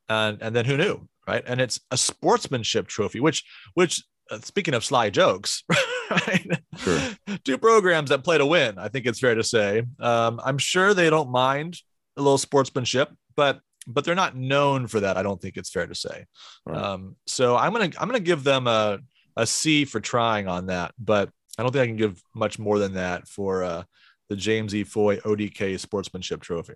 and 0.09 0.41
and 0.41 0.55
then 0.55 0.65
who 0.65 0.77
knew, 0.77 1.07
right? 1.27 1.43
And 1.45 1.61
it's 1.61 1.79
a 1.91 1.97
sportsmanship 1.97 2.87
trophy, 2.87 3.19
which 3.19 3.43
which 3.75 4.03
uh, 4.31 4.39
speaking 4.39 4.73
of 4.73 4.83
sly 4.83 5.09
jokes, 5.09 5.63
right? 6.11 6.47
Sure. 6.77 6.99
Two 7.43 7.57
programs 7.57 8.09
that 8.09 8.23
play 8.23 8.37
to 8.37 8.45
win. 8.45 8.77
I 8.77 8.87
think 8.87 9.05
it's 9.05 9.19
fair 9.19 9.35
to 9.35 9.43
say. 9.43 9.83
Um, 9.99 10.39
I'm 10.43 10.57
sure 10.57 10.93
they 10.93 11.09
don't 11.09 11.31
mind 11.31 11.77
a 12.17 12.21
little 12.21 12.37
sportsmanship, 12.37 13.09
but 13.35 13.59
but 13.85 14.05
they're 14.05 14.15
not 14.15 14.35
known 14.35 14.87
for 14.87 15.01
that. 15.01 15.17
I 15.17 15.23
don't 15.23 15.41
think 15.41 15.57
it's 15.57 15.69
fair 15.69 15.87
to 15.87 15.95
say. 15.95 16.25
Right. 16.65 16.77
Um, 16.77 17.15
so 17.27 17.55
I'm 17.55 17.73
gonna 17.73 17.91
I'm 17.99 18.07
gonna 18.07 18.19
give 18.19 18.43
them 18.43 18.67
a 18.67 18.99
a 19.35 19.45
C 19.45 19.85
for 19.85 19.99
trying 19.99 20.47
on 20.47 20.67
that, 20.67 20.93
but 20.97 21.29
I 21.57 21.63
don't 21.63 21.71
think 21.71 21.83
I 21.83 21.87
can 21.87 21.97
give 21.97 22.21
much 22.35 22.59
more 22.59 22.79
than 22.79 22.93
that 22.93 23.27
for 23.27 23.63
uh, 23.63 23.83
the 24.29 24.35
James 24.35 24.73
E. 24.73 24.83
Foy 24.83 25.17
ODK 25.17 25.79
Sportsmanship 25.79 26.41
Trophy. 26.41 26.73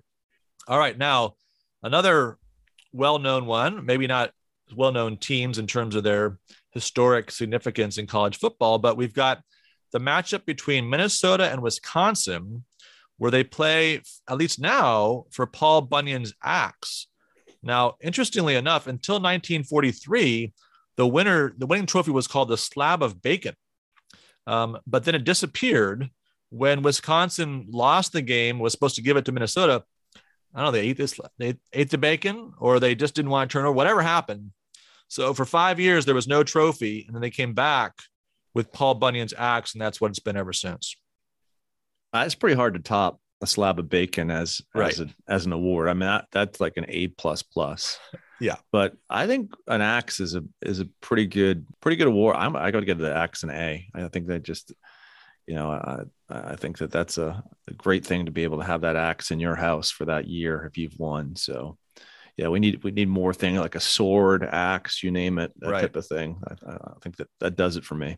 All 0.67 0.77
right, 0.77 0.97
now 0.97 1.35
another 1.81 2.37
well-known 2.91 3.45
one, 3.45 3.85
maybe 3.85 4.07
not 4.07 4.31
well-known 4.75 5.17
teams 5.17 5.57
in 5.57 5.67
terms 5.67 5.95
of 5.95 6.03
their 6.03 6.37
historic 6.71 7.31
significance 7.31 7.97
in 7.97 8.07
college 8.07 8.37
football, 8.37 8.77
but 8.77 8.97
we've 8.97 9.13
got 9.13 9.41
the 9.91 9.99
matchup 9.99 10.45
between 10.45 10.89
Minnesota 10.89 11.49
and 11.49 11.61
Wisconsin, 11.61 12.63
where 13.17 13.31
they 13.31 13.43
play, 13.43 14.01
at 14.29 14.37
least 14.37 14.59
now, 14.59 15.25
for 15.31 15.45
Paul 15.45 15.81
Bunyan's 15.81 16.33
axe. 16.43 17.07
Now, 17.63 17.95
interestingly 18.01 18.55
enough, 18.55 18.87
until 18.87 19.15
1943, 19.15 20.53
the 20.97 21.07
winner, 21.07 21.53
the 21.57 21.65
winning 21.65 21.85
trophy 21.85 22.11
was 22.11 22.27
called 22.27 22.49
the 22.49 22.57
Slab 22.57 23.01
of 23.01 23.21
Bacon. 23.21 23.55
Um, 24.45 24.77
but 24.85 25.03
then 25.03 25.15
it 25.15 25.23
disappeared 25.23 26.09
when 26.49 26.81
Wisconsin 26.81 27.65
lost 27.69 28.13
the 28.13 28.21
game, 28.21 28.59
was 28.59 28.71
supposed 28.71 28.95
to 28.95 29.01
give 29.01 29.17
it 29.17 29.25
to 29.25 29.31
Minnesota. 29.31 29.83
I 30.57 30.61
don't 30.63 30.73
know, 30.73 30.79
they 30.79 30.87
ate 30.87 30.97
this, 30.97 31.19
they 31.37 31.55
ate 31.71 31.91
the 31.91 31.97
bacon, 31.99 32.51
or 32.57 32.79
they 32.79 32.95
just 32.95 33.13
didn't 33.15 33.29
want 33.31 33.49
to 33.49 33.53
turn 33.53 33.63
over, 33.65 33.71
whatever 33.73 34.01
happened. 34.01 34.51
So 35.07 35.33
for 35.33 35.45
five 35.45 35.79
years, 35.79 36.03
there 36.05 36.15
was 36.15 36.27
no 36.27 36.43
trophy. 36.43 37.05
And 37.07 37.15
then 37.15 37.21
they 37.21 37.29
came 37.29 37.53
back 37.53 37.93
with 38.55 38.73
Paul 38.73 38.95
Bunyan's 38.95 39.33
axe, 39.37 39.73
and 39.73 39.81
that's 39.81 40.01
what 40.01 40.09
it's 40.09 40.19
been 40.19 40.35
ever 40.35 40.51
since. 40.53 40.95
Uh, 42.11 42.23
it's 42.25 42.35
pretty 42.35 42.55
hard 42.55 42.73
to 42.73 42.79
top 42.79 43.21
a 43.41 43.45
slab 43.47 43.77
of 43.77 43.87
bacon 43.87 44.31
as 44.31 44.61
Right. 44.73 44.91
as, 44.91 44.99
a, 45.01 45.07
as 45.27 45.45
an 45.45 45.53
award. 45.53 45.89
I 45.89 45.93
mean, 45.93 45.99
that, 46.09 46.25
that's 46.31 46.59
like 46.59 46.73
an 46.77 46.85
A 46.89 47.07
plus 47.07 47.43
plus. 47.43 47.99
Yeah. 48.39 48.57
But 48.71 48.93
I 49.09 49.25
think 49.25 49.51
an 49.65 49.81
axe 49.81 50.19
is 50.19 50.35
a 50.35 50.43
is 50.61 50.79
a 50.79 50.85
pretty 51.01 51.25
good 51.25 51.65
pretty 51.81 51.95
good 51.95 52.05
award. 52.05 52.35
I'm 52.35 52.55
I 52.55 52.69
got 52.69 52.81
to 52.81 52.85
give 52.85 52.99
the 52.99 53.11
axe 53.11 53.41
an 53.41 53.49
A. 53.49 53.87
I 53.95 54.07
think 54.09 54.27
that 54.27 54.43
just 54.43 54.71
you 55.47 55.55
know 55.55 55.71
I 55.71 56.03
I 56.29 56.55
think 56.57 56.79
that 56.79 56.91
that's 56.91 57.17
a, 57.17 57.41
a 57.69 57.73
great 57.73 58.05
thing 58.05 58.25
to 58.25 58.31
be 58.31 58.43
able 58.43 58.57
to 58.59 58.65
have 58.65 58.81
that 58.81 58.95
axe 58.97 59.31
in 59.31 59.39
your 59.39 59.55
house 59.55 59.91
for 59.91 60.05
that 60.05 60.27
year 60.27 60.65
if 60.65 60.77
you've 60.77 60.97
won. 60.99 61.35
So 61.35 61.77
yeah, 62.35 62.49
we 62.49 62.59
need 62.59 62.83
we 62.83 62.91
need 62.91 63.07
more 63.09 63.33
thing 63.33 63.55
like 63.55 63.75
a 63.75 63.79
sword, 63.79 64.43
axe, 64.43 65.03
you 65.03 65.11
name 65.11 65.39
it, 65.39 65.53
that 65.59 65.69
Right. 65.69 65.81
type 65.81 65.95
of 65.95 66.05
thing. 66.05 66.41
I, 66.47 66.71
I 66.71 66.93
think 67.01 67.17
that 67.17 67.27
that 67.39 67.55
does 67.55 67.77
it 67.77 67.85
for 67.85 67.95
me. 67.95 68.17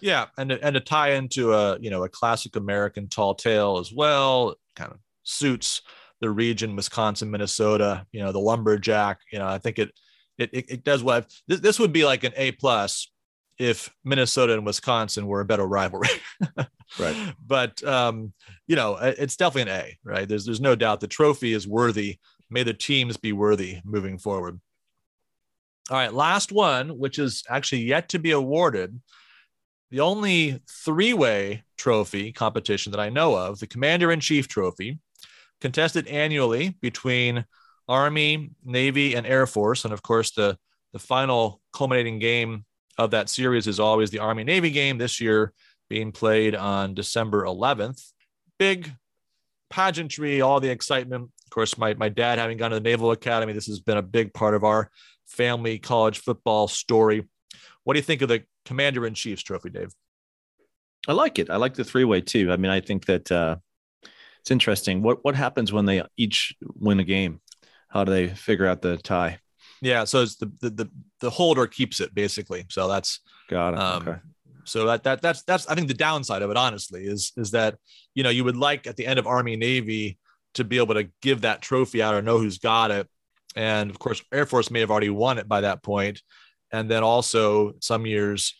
Yeah, 0.00 0.26
and 0.38 0.50
to, 0.50 0.64
and 0.64 0.74
to 0.74 0.80
tie 0.80 1.12
into 1.12 1.52
a 1.52 1.78
you 1.80 1.90
know 1.90 2.04
a 2.04 2.08
classic 2.08 2.56
American 2.56 3.08
tall 3.08 3.34
tale 3.34 3.78
as 3.78 3.92
well, 3.92 4.54
kind 4.76 4.92
of 4.92 4.98
suits 5.24 5.82
the 6.20 6.30
region, 6.30 6.76
Wisconsin, 6.76 7.30
Minnesota. 7.30 8.06
You 8.12 8.20
know, 8.20 8.32
the 8.32 8.38
lumberjack. 8.40 9.18
You 9.32 9.38
know, 9.40 9.46
I 9.48 9.58
think 9.58 9.78
it 9.78 9.90
it 10.38 10.50
it, 10.52 10.64
it 10.70 10.84
does 10.84 11.02
what 11.02 11.30
this, 11.46 11.60
this 11.60 11.78
would 11.78 11.92
be 11.92 12.04
like 12.04 12.24
an 12.24 12.32
A 12.36 12.52
plus 12.52 13.10
if 13.60 13.94
Minnesota 14.04 14.54
and 14.54 14.64
Wisconsin 14.64 15.26
were 15.26 15.42
a 15.42 15.44
better 15.44 15.66
rivalry. 15.66 16.08
Right. 16.98 17.34
But 17.46 17.84
um, 17.84 18.32
you 18.66 18.74
know, 18.74 18.96
it's 18.96 19.36
definitely 19.36 19.70
an 19.70 19.80
A, 19.80 19.98
right? 20.02 20.28
There's 20.28 20.44
there's 20.44 20.60
no 20.60 20.74
doubt 20.74 20.98
the 20.98 21.06
trophy 21.06 21.52
is 21.52 21.68
worthy. 21.68 22.18
May 22.50 22.64
the 22.64 22.74
teams 22.74 23.16
be 23.16 23.32
worthy 23.32 23.80
moving 23.84 24.18
forward. 24.18 24.60
All 25.88 25.96
right, 25.96 26.12
last 26.12 26.50
one, 26.50 26.98
which 26.98 27.20
is 27.20 27.44
actually 27.48 27.82
yet 27.82 28.08
to 28.08 28.18
be 28.18 28.32
awarded. 28.32 29.00
The 29.92 30.00
only 30.00 30.60
three-way 30.68 31.62
trophy 31.76 32.32
competition 32.32 32.90
that 32.90 33.00
I 33.00 33.08
know 33.08 33.36
of, 33.36 33.60
the 33.60 33.68
Commander 33.68 34.10
in 34.10 34.18
Chief 34.18 34.48
Trophy, 34.48 34.98
contested 35.60 36.08
annually 36.08 36.76
between 36.80 37.44
Army, 37.88 38.50
Navy, 38.64 39.14
and 39.14 39.28
Air 39.28 39.46
Force, 39.46 39.84
and 39.84 39.94
of 39.94 40.02
course 40.02 40.32
the 40.32 40.58
the 40.92 40.98
final 40.98 41.60
culminating 41.72 42.18
game 42.18 42.64
of 42.98 43.12
that 43.12 43.28
series 43.28 43.66
is 43.66 43.80
always 43.80 44.10
the 44.10 44.18
Army 44.18 44.44
Navy 44.44 44.70
game. 44.70 44.98
This 44.98 45.20
year 45.20 45.52
being 45.88 46.12
played 46.12 46.54
on 46.54 46.94
December 46.94 47.44
11th. 47.44 48.12
Big 48.58 48.92
pageantry, 49.70 50.40
all 50.40 50.60
the 50.60 50.70
excitement. 50.70 51.30
Of 51.44 51.50
course, 51.50 51.76
my, 51.76 51.94
my 51.94 52.08
dad 52.08 52.38
having 52.38 52.58
gone 52.58 52.70
to 52.70 52.76
the 52.76 52.80
Naval 52.80 53.10
Academy, 53.10 53.52
this 53.52 53.66
has 53.66 53.80
been 53.80 53.96
a 53.96 54.02
big 54.02 54.32
part 54.32 54.54
of 54.54 54.64
our 54.64 54.90
family 55.26 55.78
college 55.78 56.18
football 56.18 56.68
story. 56.68 57.26
What 57.84 57.94
do 57.94 57.98
you 57.98 58.04
think 58.04 58.22
of 58.22 58.28
the 58.28 58.44
Commander 58.64 59.06
in 59.06 59.14
Chief's 59.14 59.42
trophy, 59.42 59.70
Dave? 59.70 59.92
I 61.08 61.12
like 61.12 61.38
it. 61.38 61.50
I 61.50 61.56
like 61.56 61.74
the 61.74 61.84
three 61.84 62.04
way 62.04 62.20
too. 62.20 62.52
I 62.52 62.56
mean, 62.56 62.70
I 62.70 62.80
think 62.80 63.06
that 63.06 63.32
uh, 63.32 63.56
it's 64.40 64.50
interesting. 64.50 65.02
What 65.02 65.24
what 65.24 65.34
happens 65.34 65.72
when 65.72 65.86
they 65.86 66.02
each 66.16 66.54
win 66.74 67.00
a 67.00 67.04
game? 67.04 67.40
How 67.88 68.04
do 68.04 68.12
they 68.12 68.28
figure 68.28 68.66
out 68.66 68.82
the 68.82 68.98
tie? 68.98 69.38
Yeah, 69.80 70.04
so 70.04 70.22
it's 70.22 70.36
the 70.36 70.52
the 70.60 70.70
the, 70.70 70.90
the 71.20 71.30
holder 71.30 71.66
keeps 71.66 72.00
it 72.00 72.14
basically. 72.14 72.64
So 72.68 72.88
that's 72.88 73.20
Got 73.50 73.74
it. 73.74 73.80
Um, 73.80 74.08
okay. 74.08 74.18
So 74.64 74.86
that 74.86 75.02
that 75.02 75.20
that's 75.20 75.42
that's 75.42 75.66
I 75.66 75.74
think 75.74 75.88
the 75.88 75.94
downside 75.94 76.42
of 76.42 76.50
it, 76.50 76.56
honestly, 76.56 77.04
is 77.04 77.32
is 77.36 77.50
that 77.50 77.76
you 78.14 78.22
know 78.22 78.30
you 78.30 78.44
would 78.44 78.56
like 78.56 78.86
at 78.86 78.96
the 78.96 79.06
end 79.06 79.18
of 79.18 79.26
Army 79.26 79.56
Navy 79.56 80.18
to 80.54 80.64
be 80.64 80.78
able 80.78 80.94
to 80.94 81.08
give 81.20 81.40
that 81.40 81.60
trophy 81.60 82.00
out 82.02 82.14
or 82.14 82.22
know 82.22 82.38
who's 82.38 82.58
got 82.58 82.92
it, 82.92 83.08
and 83.56 83.90
of 83.90 83.98
course 83.98 84.22
Air 84.32 84.46
Force 84.46 84.70
may 84.70 84.80
have 84.80 84.90
already 84.90 85.10
won 85.10 85.38
it 85.38 85.48
by 85.48 85.62
that 85.62 85.82
point, 85.82 86.22
and 86.70 86.88
then 86.88 87.02
also 87.02 87.72
some 87.80 88.06
years, 88.06 88.54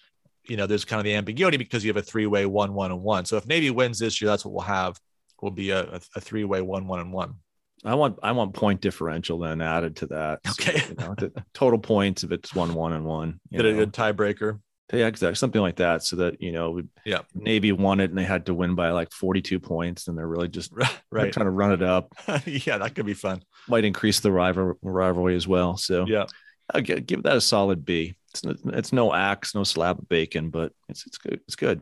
you 0.49 0.57
know, 0.57 0.67
there's 0.67 0.85
kind 0.85 0.99
of 0.99 1.05
the 1.05 1.15
ambiguity 1.15 1.57
because 1.57 1.85
you 1.85 1.91
have 1.91 1.97
a 1.97 2.03
three 2.03 2.27
way 2.27 2.45
one 2.47 2.75
one 2.75 2.91
and 2.91 3.03
one. 3.03 3.25
So 3.25 3.37
if 3.37 3.47
Navy 3.47 3.71
wins 3.71 4.01
this 4.01 4.21
year, 4.21 4.31
that's 4.31 4.45
what 4.45 4.53
we'll 4.53 4.63
have. 4.63 4.99
Will 5.41 5.51
be 5.51 5.71
a, 5.71 6.01
a, 6.17 6.21
three 6.21 6.45
way 6.45 6.61
one 6.61 6.87
one 6.87 7.01
and 7.01 7.13
one. 7.13 7.37
I 7.85 7.95
want 7.95 8.19
I 8.23 8.33
want 8.33 8.55
point 8.55 8.81
differential 8.81 9.39
then 9.39 9.61
added 9.61 9.97
to 9.97 10.07
that. 10.09 10.41
So, 10.47 10.53
Okay. 10.53 10.83
you 10.89 10.95
know, 10.97 11.15
the 11.17 11.33
total 11.55 11.79
points 11.79 12.25
if 12.25 12.33
it's 12.33 12.55
one 12.55 12.75
one 12.75 12.93
and 12.93 13.05
one. 13.05 13.41
Get 13.51 13.65
a 13.65 13.73
good 13.73 13.93
tiebreaker. 13.93 14.61
Yeah, 14.93 15.07
exactly. 15.07 15.37
Something 15.37 15.63
like 15.63 15.77
that. 15.77 16.03
So 16.03 16.17
that 16.17 16.43
you 16.43 16.53
know, 16.53 16.83
Yeah. 17.05 17.21
Navy 17.35 17.73
won 17.73 18.01
it 18.01 18.11
and 18.11 18.19
they 18.19 18.25
had 18.25 18.47
to 18.47 18.55
win 18.55 18.75
by 18.75 18.91
like 18.91 19.13
forty 19.13 19.41
two 19.41 19.61
points, 19.61 20.09
and 20.09 20.19
they're 20.19 20.27
really 20.27 20.49
just 20.49 20.75
they're 20.75 20.89
Right. 21.11 21.33
trying 21.33 21.47
to 21.47 21.51
run 21.51 21.73
it 21.73 21.83
up. 21.83 22.13
yeah, 22.47 22.79
that 22.79 22.95
could 22.95 23.07
be 23.07 23.15
fun. 23.15 23.43
Might 23.69 23.85
increase 23.85 24.21
the 24.21 24.33
rival 24.33 24.75
rivalry 24.83 25.37
as 25.37 25.47
well. 25.49 25.77
So 25.77 26.07
Yeah. 26.07 26.27
I'll 26.75 26.83
gi- 26.83 27.01
give 27.01 27.23
that 27.23 27.37
a 27.37 27.41
solid 27.41 27.85
B. 27.85 28.15
It's 28.35 28.45
n- 28.45 28.59
it's 28.75 28.93
no 28.93 29.13
axe, 29.15 29.55
no 29.55 29.65
slab 29.65 29.99
of 30.01 30.09
bacon, 30.09 30.51
but 30.51 30.73
it's 30.89 31.07
it's 31.07 31.19
good. 31.19 31.41
It's 31.47 31.57
good. 31.57 31.81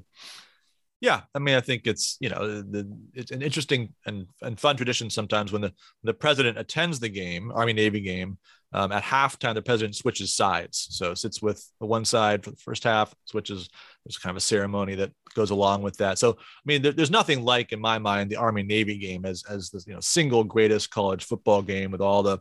Yeah, 1.00 1.20
I 1.32 1.38
mean, 1.38 1.54
I 1.54 1.60
think 1.60 1.86
it's 1.86 2.16
you 2.20 2.28
know 2.28 2.60
the, 2.62 2.90
it's 3.14 3.30
an 3.30 3.42
interesting 3.42 3.94
and, 4.06 4.26
and 4.42 4.58
fun 4.58 4.76
tradition 4.76 5.10
sometimes 5.10 5.52
when 5.52 5.62
the 5.62 5.72
the 6.02 6.14
president 6.14 6.58
attends 6.58 6.98
the 6.98 7.08
game, 7.08 7.52
Army 7.54 7.72
Navy 7.72 8.00
game. 8.00 8.38
Um, 8.70 8.92
at 8.92 9.02
halftime, 9.02 9.54
the 9.54 9.62
president 9.62 9.96
switches 9.96 10.36
sides, 10.36 10.88
so 10.90 11.14
sits 11.14 11.40
with 11.40 11.66
the 11.80 11.86
one 11.86 12.04
side 12.04 12.44
for 12.44 12.50
the 12.50 12.56
first 12.58 12.84
half, 12.84 13.14
switches. 13.24 13.70
There's 14.04 14.18
kind 14.18 14.32
of 14.32 14.36
a 14.36 14.40
ceremony 14.40 14.94
that 14.96 15.10
goes 15.34 15.48
along 15.50 15.80
with 15.80 15.96
that. 15.98 16.18
So, 16.18 16.32
I 16.32 16.64
mean, 16.66 16.82
there, 16.82 16.92
there's 16.92 17.10
nothing 17.10 17.42
like, 17.42 17.72
in 17.72 17.80
my 17.80 17.98
mind, 17.98 18.28
the 18.28 18.36
Army 18.36 18.62
Navy 18.62 18.98
game 18.98 19.24
as 19.24 19.42
as 19.48 19.70
the 19.70 19.82
you 19.86 19.94
know 19.94 20.00
single 20.00 20.44
greatest 20.44 20.90
college 20.90 21.24
football 21.24 21.62
game 21.62 21.90
with 21.90 22.02
all 22.02 22.22
the 22.22 22.40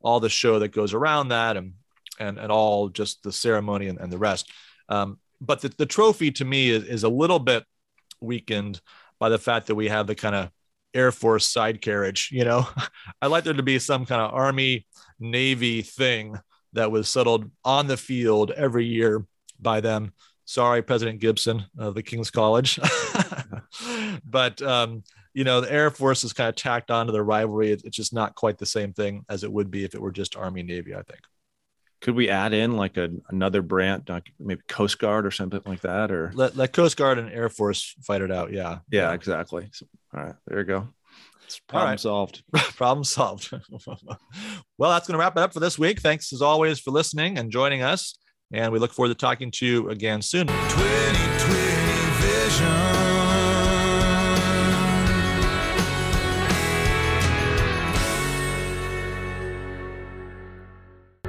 all 0.00 0.18
the 0.18 0.28
show 0.28 0.58
that 0.58 0.72
goes 0.72 0.94
around 0.94 1.28
that 1.28 1.56
and 1.56 1.74
and 2.18 2.38
and 2.38 2.50
all 2.50 2.88
just 2.88 3.22
the 3.22 3.32
ceremony 3.32 3.86
and, 3.86 4.00
and 4.00 4.12
the 4.12 4.18
rest. 4.18 4.50
Um, 4.88 5.18
but 5.40 5.60
the, 5.60 5.68
the 5.78 5.86
trophy 5.86 6.32
to 6.32 6.44
me 6.44 6.70
is, 6.70 6.84
is 6.84 7.04
a 7.04 7.08
little 7.08 7.38
bit 7.38 7.64
weakened 8.20 8.80
by 9.18 9.28
the 9.28 9.38
fact 9.38 9.66
that 9.66 9.74
we 9.74 9.88
have 9.88 10.06
the 10.06 10.14
kind 10.14 10.34
of 10.34 10.50
Air 10.94 11.12
Force 11.12 11.46
side 11.46 11.80
carriage. 11.80 12.30
You 12.32 12.44
know, 12.44 12.66
I'd 13.22 13.28
like 13.28 13.44
there 13.44 13.54
to 13.54 13.62
be 13.62 13.78
some 13.78 14.06
kind 14.06 14.22
of 14.22 14.34
Army 14.34 14.86
Navy 15.18 15.82
thing 15.82 16.36
that 16.72 16.90
was 16.90 17.08
settled 17.08 17.50
on 17.64 17.86
the 17.86 17.96
field 17.96 18.50
every 18.50 18.84
year 18.84 19.26
by 19.60 19.80
them. 19.80 20.12
Sorry, 20.44 20.82
President 20.82 21.20
Gibson 21.20 21.64
of 21.78 21.94
the 21.94 22.02
King's 22.02 22.30
College. 22.30 22.78
but, 24.24 24.62
um, 24.62 25.02
you 25.34 25.44
know, 25.44 25.60
the 25.60 25.70
Air 25.70 25.90
Force 25.90 26.24
is 26.24 26.32
kind 26.32 26.48
of 26.48 26.56
tacked 26.56 26.90
onto 26.90 27.12
the 27.12 27.22
rivalry. 27.22 27.70
It's 27.70 27.96
just 27.96 28.14
not 28.14 28.34
quite 28.34 28.58
the 28.58 28.66
same 28.66 28.92
thing 28.92 29.24
as 29.28 29.44
it 29.44 29.52
would 29.52 29.70
be 29.70 29.84
if 29.84 29.94
it 29.94 30.00
were 30.00 30.10
just 30.10 30.36
Army 30.36 30.62
Navy, 30.62 30.94
I 30.94 31.02
think. 31.02 31.20
Could 32.00 32.14
we 32.14 32.28
add 32.28 32.52
in 32.52 32.76
like 32.76 32.96
a, 32.96 33.10
another 33.28 33.60
brand, 33.60 34.08
like 34.08 34.30
maybe 34.38 34.60
Coast 34.68 34.98
Guard 34.98 35.26
or 35.26 35.30
something 35.30 35.60
like 35.66 35.80
that? 35.80 36.12
Or 36.12 36.30
Let, 36.34 36.56
let 36.56 36.72
Coast 36.72 36.96
Guard 36.96 37.18
and 37.18 37.30
Air 37.30 37.48
Force 37.48 37.94
fight 38.02 38.22
it 38.22 38.30
out. 38.30 38.52
Yeah. 38.52 38.78
yeah, 38.90 39.12
exactly. 39.12 39.68
So, 39.72 39.86
all 40.14 40.24
right, 40.24 40.34
there 40.46 40.58
you 40.58 40.64
go. 40.64 40.88
It's 41.44 41.58
problem 41.60 41.90
right. 41.90 42.00
solved. 42.00 42.42
Problem 42.76 43.04
solved. 43.04 43.50
well, 44.78 44.90
that's 44.90 45.08
going 45.08 45.14
to 45.14 45.18
wrap 45.18 45.34
it 45.34 45.40
up 45.40 45.54
for 45.54 45.60
this 45.60 45.78
week. 45.78 46.00
Thanks 46.00 46.30
as 46.32 46.42
always 46.42 46.78
for 46.78 46.90
listening 46.90 47.38
and 47.38 47.50
joining 47.50 47.80
us. 47.82 48.18
And 48.52 48.70
we 48.70 48.78
look 48.78 48.92
forward 48.92 49.08
to 49.08 49.14
talking 49.14 49.50
to 49.52 49.66
you 49.66 49.88
again 49.88 50.20
soon. 50.20 50.46
2020 50.46 51.58
vision. 52.20 52.87